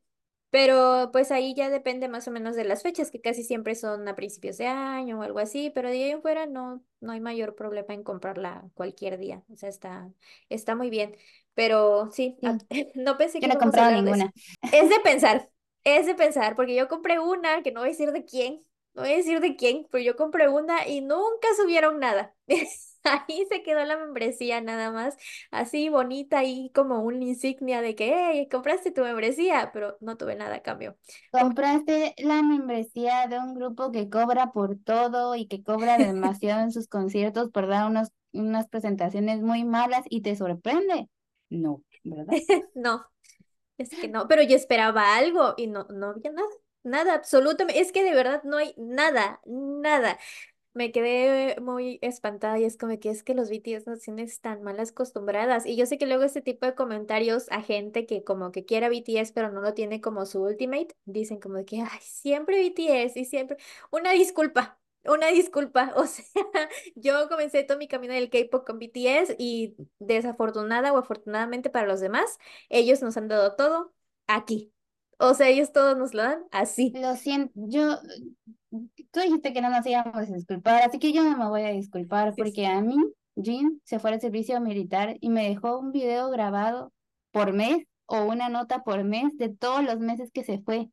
[0.51, 4.09] Pero pues ahí ya depende más o menos de las fechas, que casi siempre son
[4.09, 7.21] a principios de año o algo así, pero de ahí en fuera no, no hay
[7.21, 9.45] mayor problema en comprarla cualquier día.
[9.53, 10.11] O sea, está,
[10.49, 11.17] está muy bien.
[11.55, 14.33] Pero sí, a- Sí, no pensé yo que no he comprado ninguna.
[14.71, 15.51] Es de pensar,
[15.85, 18.65] es de pensar, porque yo compré una, que no voy a decir de quién,
[18.97, 22.35] no voy a decir de quién, pero yo compré una y nunca subieron nada.
[23.05, 25.17] Ahí se quedó la membresía nada más,
[25.51, 30.35] así bonita y como una insignia de que, hey, compraste tu membresía, pero no tuve
[30.35, 30.97] nada a cambio.
[31.31, 36.63] Que, Compraste la membresía de un grupo que cobra por todo y que cobra demasiado
[36.63, 41.09] en sus conciertos por dar unos, unas presentaciones muy malas y te sorprende.
[41.49, 42.33] No, ¿verdad?
[42.75, 43.07] no,
[43.79, 46.49] es que no, pero yo esperaba algo y no, no había nada,
[46.87, 50.19] nada, absolutamente, es que de verdad no hay nada, nada.
[50.75, 54.63] Me quedé muy espantada y es como que es que los BTS nos tienen tan
[54.63, 55.67] mal acostumbradas.
[55.67, 58.91] Y yo sé que luego este tipo de comentarios a gente que como que quiere
[58.91, 63.25] BTS pero no lo tiene como su ultimate, dicen como que, ay, siempre BTS y
[63.25, 63.57] siempre...
[63.91, 64.79] Una disculpa.
[65.07, 66.25] una disculpa, o sea,
[66.95, 72.01] yo comencé todo mi camino del K-pop con BTS y desafortunada o afortunadamente para los
[72.01, 73.95] demás, ellos nos han dado todo
[74.27, 74.76] aquí.
[75.19, 76.93] O sea, ellos todos nos lo dan así.
[76.95, 77.99] Lo siento, yo,
[79.11, 81.71] tú dijiste que no nos íbamos a disculpar, así que yo no me voy a
[81.71, 82.97] disculpar Sí, porque a mí,
[83.37, 86.93] Jean, se fue al servicio militar y me dejó un video grabado
[87.31, 90.89] por mes o una nota por mes de todos los meses que se fue.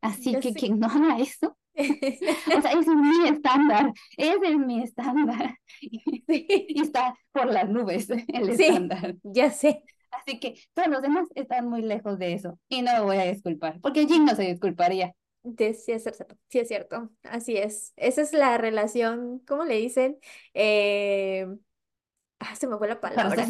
[0.00, 0.54] Así ya que sé.
[0.54, 5.56] quien no haga eso, o sea, ese es mi estándar, ese es mi estándar.
[5.80, 6.46] Y Sí,
[6.82, 9.16] está por las nubes el sí, estándar.
[9.22, 9.82] ya sé.
[10.10, 13.24] Así que todos los demás están muy lejos de eso y no me voy a
[13.24, 15.14] disculpar, porque Jean no se disculparía.
[15.42, 17.94] Sí es cierto, sí es cierto, así es.
[17.96, 20.18] Esa es la relación, ¿cómo le dicen?
[20.52, 21.46] Eh,
[22.38, 23.46] ah, se me fue la palabra.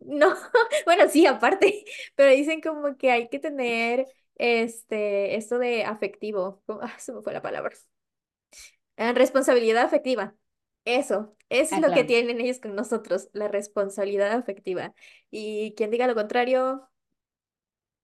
[0.00, 0.34] No,
[0.86, 1.84] bueno, sí, aparte,
[2.14, 4.06] pero dicen como que hay que tener
[4.36, 6.62] este, esto de afectivo.
[6.80, 7.76] Ah, se me fue la palabra.
[8.96, 10.34] Ah, responsabilidad afectiva.
[10.88, 14.94] Eso, eso es Ah, lo que claro, tienen ellos con nosotros, la responsabilidad afectiva.
[15.30, 16.88] Y quien diga lo contrario,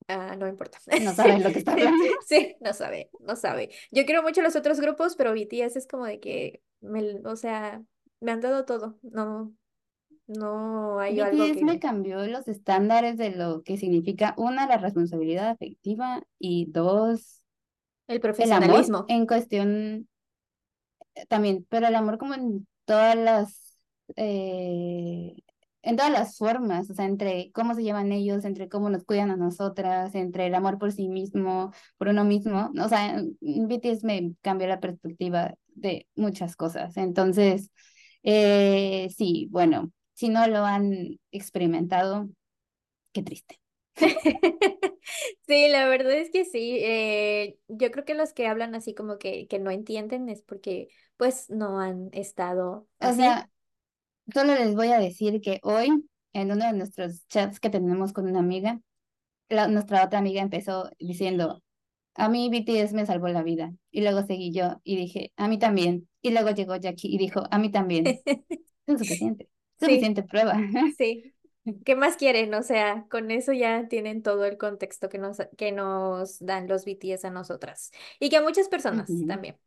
[0.09, 0.79] ah, no importa.
[1.03, 2.05] no sabes lo que está hablando.
[2.27, 3.71] Sí, no sabe, no sabe.
[3.91, 7.83] Yo quiero mucho los otros grupos, pero BTS es como de que, me, o sea,
[8.21, 8.99] me han dado todo.
[9.03, 9.55] No,
[10.27, 11.79] no hay algo BTS me que...
[11.81, 17.43] cambió los estándares de lo que significa, una, la responsabilidad afectiva y dos,
[18.07, 19.05] El el amor profesionalismo.
[19.09, 20.09] en cuestión
[21.15, 23.79] eh, también, pero el amor como en todas las,
[24.17, 25.35] eh,
[25.83, 29.31] en todas las formas, o sea, entre cómo se llevan ellos, entre cómo nos cuidan
[29.31, 34.35] a nosotras, entre el amor por sí mismo, por uno mismo, o sea, BTS me
[34.43, 37.71] cambió la perspectiva de muchas cosas, entonces,
[38.23, 42.29] eh, sí, bueno, si no lo han experimentado,
[43.13, 43.61] qué triste.
[45.47, 46.79] Sí, la verdad es que sí.
[46.83, 50.89] eh, yo creo que los que hablan así como que, que no entienden es porque
[51.17, 53.15] pues no han estado O así.
[53.15, 53.51] sea,
[54.35, 58.29] solo les voy a decir que hoy, en uno de nuestros chats que tenemos con
[58.29, 58.81] una amiga,
[59.49, 61.63] la- nuestra otra amiga empezó diciendo,
[62.17, 63.75] a mí BTS me salvó la vida.
[63.93, 66.09] Y luego seguí yo y dije, a mí también.
[66.23, 68.19] Y luego llegó Jackie y dijo, a mí también.
[68.87, 70.59] Es suficiente, Sí, suficiente prueba.
[70.99, 71.34] sí.
[71.85, 72.53] ¿Qué más quieren?
[72.55, 76.85] O sea, con eso ya tienen todo el contexto que nos, que nos dan los
[76.85, 77.91] BTS a nosotras.
[78.21, 79.59] Y que a muchas personas también.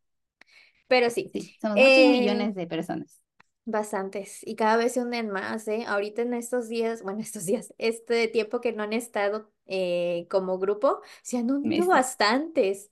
[0.88, 1.34] Pero sí.
[1.34, 3.22] Sí, somos muchos Eh, millones de personas.
[3.70, 5.84] Bastantes y cada vez se unen más, ¿eh?
[5.88, 10.58] Ahorita en estos días, bueno, estos días, este tiempo que no han estado eh, como
[10.58, 12.92] grupo, se han unido bastantes.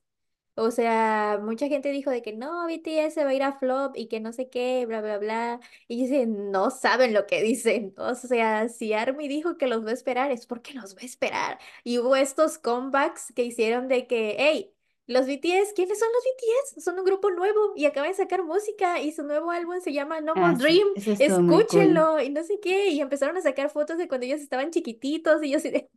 [0.58, 3.95] O sea, mucha gente dijo de que no, BTS se va a ir a flop
[3.97, 5.60] y que no sé qué, bla, bla, bla.
[5.88, 7.93] Y dicen, no saben lo que dicen.
[7.97, 11.06] O sea, si ARMY dijo que los va a esperar, es porque los va a
[11.06, 11.60] esperar.
[11.84, 14.72] Y hubo estos comebacks que hicieron de que, hey,
[15.08, 16.84] los BTS, ¿quiénes son los BTS?
[16.84, 20.22] Son un grupo nuevo y acaban de sacar música y su nuevo álbum se llama
[20.22, 20.88] No More Ah, sí, Dream.
[21.06, 21.99] estuvo muy cool.
[21.99, 22.89] Escúchenlo y no sé qué.
[22.89, 25.89] Y empezaron a sacar fotos de cuando ellos estaban chiquititos y yo así de,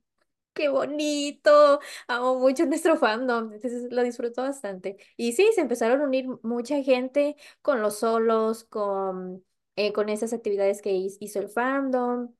[0.59, 1.81] qué bonito.
[2.09, 4.99] Amo mucho nuestro fandom, entonces lo disfruto bastante.
[5.17, 9.45] Y sí, se empezaron a unir mucha gente con los solos, con,
[9.77, 12.35] eh, con esas actividades que hiz- hizo el fandom.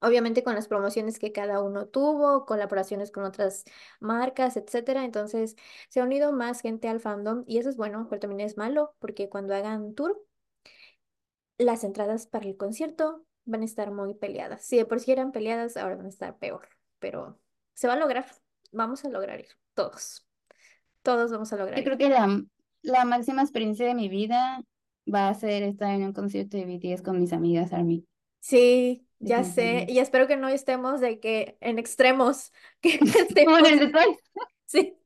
[0.00, 3.64] Obviamente con las promociones que cada uno tuvo, colaboraciones con otras
[4.00, 5.04] marcas, etcétera.
[5.04, 5.56] Entonces
[5.90, 8.96] se ha unido más gente al fandom y eso es bueno, pero también es malo
[9.00, 10.20] porque cuando hagan tour,
[11.58, 14.64] las entradas para el concierto van a estar muy peleadas.
[14.66, 16.68] Si de por sí eran peleadas, ahora van a estar peor.
[17.02, 17.40] Pero
[17.74, 18.26] se va a lograr.
[18.72, 19.48] Vamos a lograr ir.
[19.74, 20.26] Todos.
[21.02, 21.84] Todos vamos a lograr Yo ir.
[21.84, 22.42] creo que la,
[22.82, 24.62] la máxima experiencia de mi vida
[25.12, 28.06] va a ser estar en un concierto de BTS con mis amigas ARMY,
[28.40, 29.86] Sí, ya sé.
[29.88, 33.62] Y espero que no estemos de que en extremos, que estemos,
[34.66, 34.98] sí.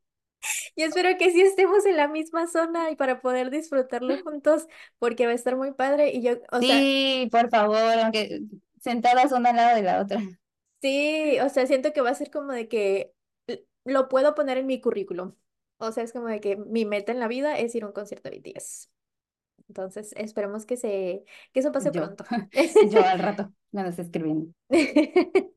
[0.77, 4.67] Y espero que sí estemos en la misma zona y para poder disfrutarlo juntos,
[4.99, 6.11] porque va a estar muy padre.
[6.13, 8.41] Y yo, o sea, Sí, por favor, aunque
[8.81, 10.21] sentadas una al lado de la otra.
[10.81, 13.15] Sí, o sea, siento que va a ser como de que
[13.85, 15.35] lo puedo poner en mi currículum.
[15.79, 17.93] O sea, es como de que mi meta en la vida es ir a un
[17.93, 18.89] concierto de BTS.
[19.69, 22.25] Entonces, esperemos que se, que eso pase Yo, pronto.
[22.93, 24.53] yo al rato, me lo estoy escribiendo.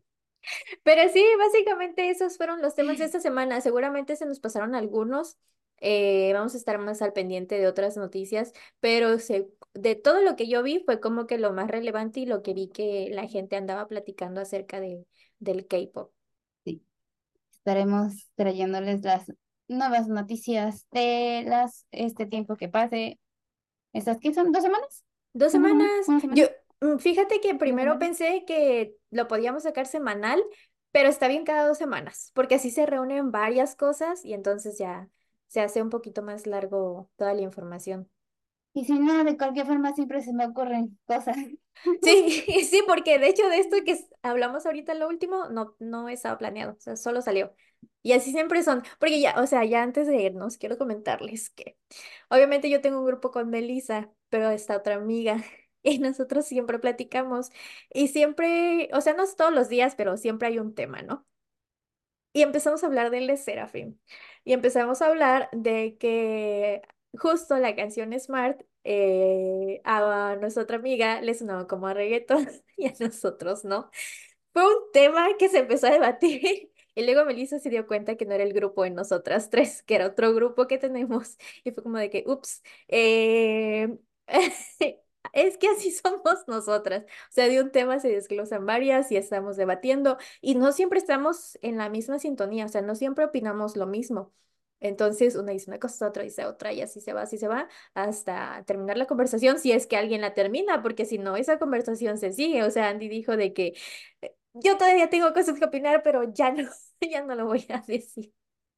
[0.84, 3.62] Pero sí, básicamente esos fueron los temas de esta semana.
[3.62, 5.38] Seguramente se nos pasaron algunos.
[5.82, 8.52] eh, vamos a estar más al pendiente de otras noticias,
[8.82, 9.50] pero se,
[9.82, 12.54] de todo lo que yo vi fue como que lo más relevante y lo que
[12.54, 15.06] vi que la gente andaba platicando acerca de,
[15.40, 16.12] del K-pop.
[16.64, 16.84] Sí,
[17.54, 19.32] estaremos trayéndoles las
[19.68, 23.20] nuevas noticias de las, este tiempo que pase.
[23.94, 24.52] ¿Estas qué son?
[24.52, 25.06] ¿Dos semanas?
[25.34, 25.90] Dos semanas.
[26.08, 26.50] ¿Una Yo, semana?
[26.82, 30.42] mm, fíjate que ¿Dos primero pensé que lo podíamos sacar semanal,
[30.92, 35.10] pero está bien cada dos semanas, porque así se reúnen varias cosas y entonces ya
[35.48, 38.10] se hace un poquito más largo toda la información.
[38.74, 41.36] Y si no, de cualquier forma siempre se me ocurren cosas.
[42.04, 46.38] Sí, sí, porque de hecho de esto que hablamos ahorita lo último, no, no estaba
[46.38, 47.56] planeado, o sea, solo salió.
[48.04, 51.78] Y así siempre son, porque ya, o sea, ya antes de irnos, quiero comentarles que
[52.30, 55.38] obviamente yo tengo un grupo con Melissa, pero está otra amiga,
[55.84, 57.50] y nosotros siempre platicamos,
[57.94, 61.26] y siempre, o sea, no es todos los días, pero siempre hay un tema, ¿no?
[62.34, 63.98] Y empezamos a hablar del de Seraphim.
[64.44, 66.82] Y empezamos a hablar de que
[67.18, 72.48] justo la canción Smart eh, a nuestra amiga le sonaba como a reggaetón
[72.78, 73.90] y a nosotros no.
[74.54, 76.72] Fue un tema que se empezó a debatir.
[76.96, 79.96] Y luego Melissa se dio cuenta que no era el grupo de nosotras tres, que
[79.96, 81.38] era otro grupo que tenemos.
[81.64, 83.98] Y fue como de que, ups, eh,
[85.34, 87.04] es que así somos nosotras.
[87.06, 90.18] O sea, de un tema se desglosan varias y estamos debatiendo.
[90.42, 94.34] Y no siempre estamos en la misma sintonía, o sea, no siempre opinamos lo mismo.
[94.80, 97.68] Entonces, una dice una cosa, otra dice otra, y así se va, así se va,
[97.94, 102.18] hasta terminar la conversación, si es que alguien la termina, porque si no, esa conversación
[102.18, 102.64] se sigue.
[102.64, 103.74] O sea, Andy dijo de que
[104.22, 106.70] eh, yo todavía tengo cosas que opinar, pero ya no,
[107.02, 108.34] ya no lo voy a decir.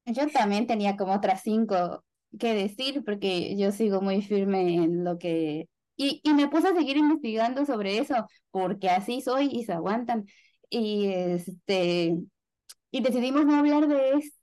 [0.05, 2.03] Yo también tenía como otras cinco
[2.39, 5.67] que decir porque yo sigo muy firme en lo que...
[5.97, 10.25] Y, y me puse a seguir investigando sobre eso porque así soy y se aguantan.
[10.69, 12.17] Y este...
[12.91, 14.40] Y decidimos no hablar de esto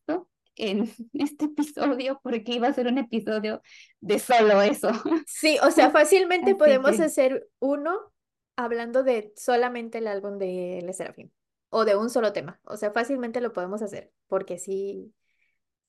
[0.59, 3.63] en este episodio porque iba a ser un episodio
[4.01, 4.91] de solo eso.
[5.27, 8.13] Sí, o sea, fácilmente Así podemos que hacer uno
[8.57, 11.31] hablando de solamente el álbum de Le Sserafim
[11.71, 12.61] o de un solo tema.
[12.65, 15.15] O sea, fácilmente lo podemos hacer porque sí,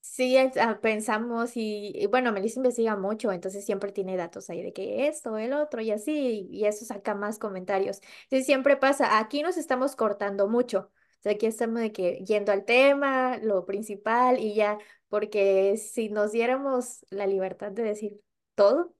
[0.00, 4.72] sí ah, pensamos y, y bueno, Melissa investiga mucho, entonces siempre tiene datos ahí de
[4.72, 8.00] que esto, el otro y así, y eso saca más comentarios.
[8.24, 10.90] Entonces siempre pasa, aquí nos estamos cortando mucho.
[11.20, 16.32] Sea, aquí estamos de que yendo al tema, lo principal y ya, porque si nos
[16.32, 18.20] diéramos la libertad de decir
[18.54, 18.94] todo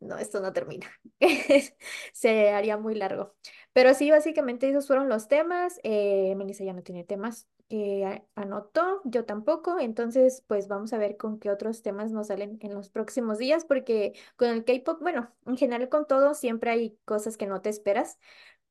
[0.00, 0.86] no, esto no termina.
[2.12, 3.34] Se haría muy largo.
[3.72, 5.80] Pero sí, básicamente esos fueron los temas.
[5.82, 9.78] Eh, Melissa ya no tiene temas que anotó, yo tampoco.
[9.78, 13.64] Entonces, pues vamos a ver con qué otros temas nos salen en los próximos días,
[13.64, 17.70] porque con el K-pop, bueno, en general con todo, siempre hay cosas que no te
[17.70, 18.18] esperas,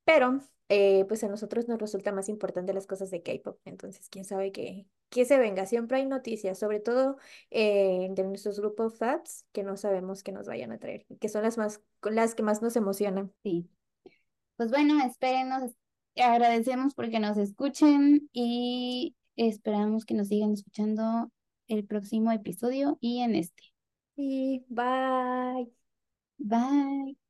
[0.05, 0.39] pero
[0.69, 3.59] eh, pues a nosotros nos resulta más importante las cosas de K-pop.
[3.65, 5.65] Entonces, quién sabe qué, qué se venga.
[5.65, 7.17] Siempre hay noticias, sobre todo
[7.51, 11.43] eh, de nuestros grupos FATS que no sabemos que nos vayan a traer que son
[11.43, 13.33] las más, las que más nos emocionan.
[13.43, 13.69] sí.
[14.57, 15.71] Pues bueno, espérenos.
[16.15, 21.29] Agradecemos porque nos escuchen y esperamos que nos sigan escuchando
[21.67, 23.63] el próximo episodio y en este.
[24.15, 25.69] Y bye.
[26.37, 27.24] Bye.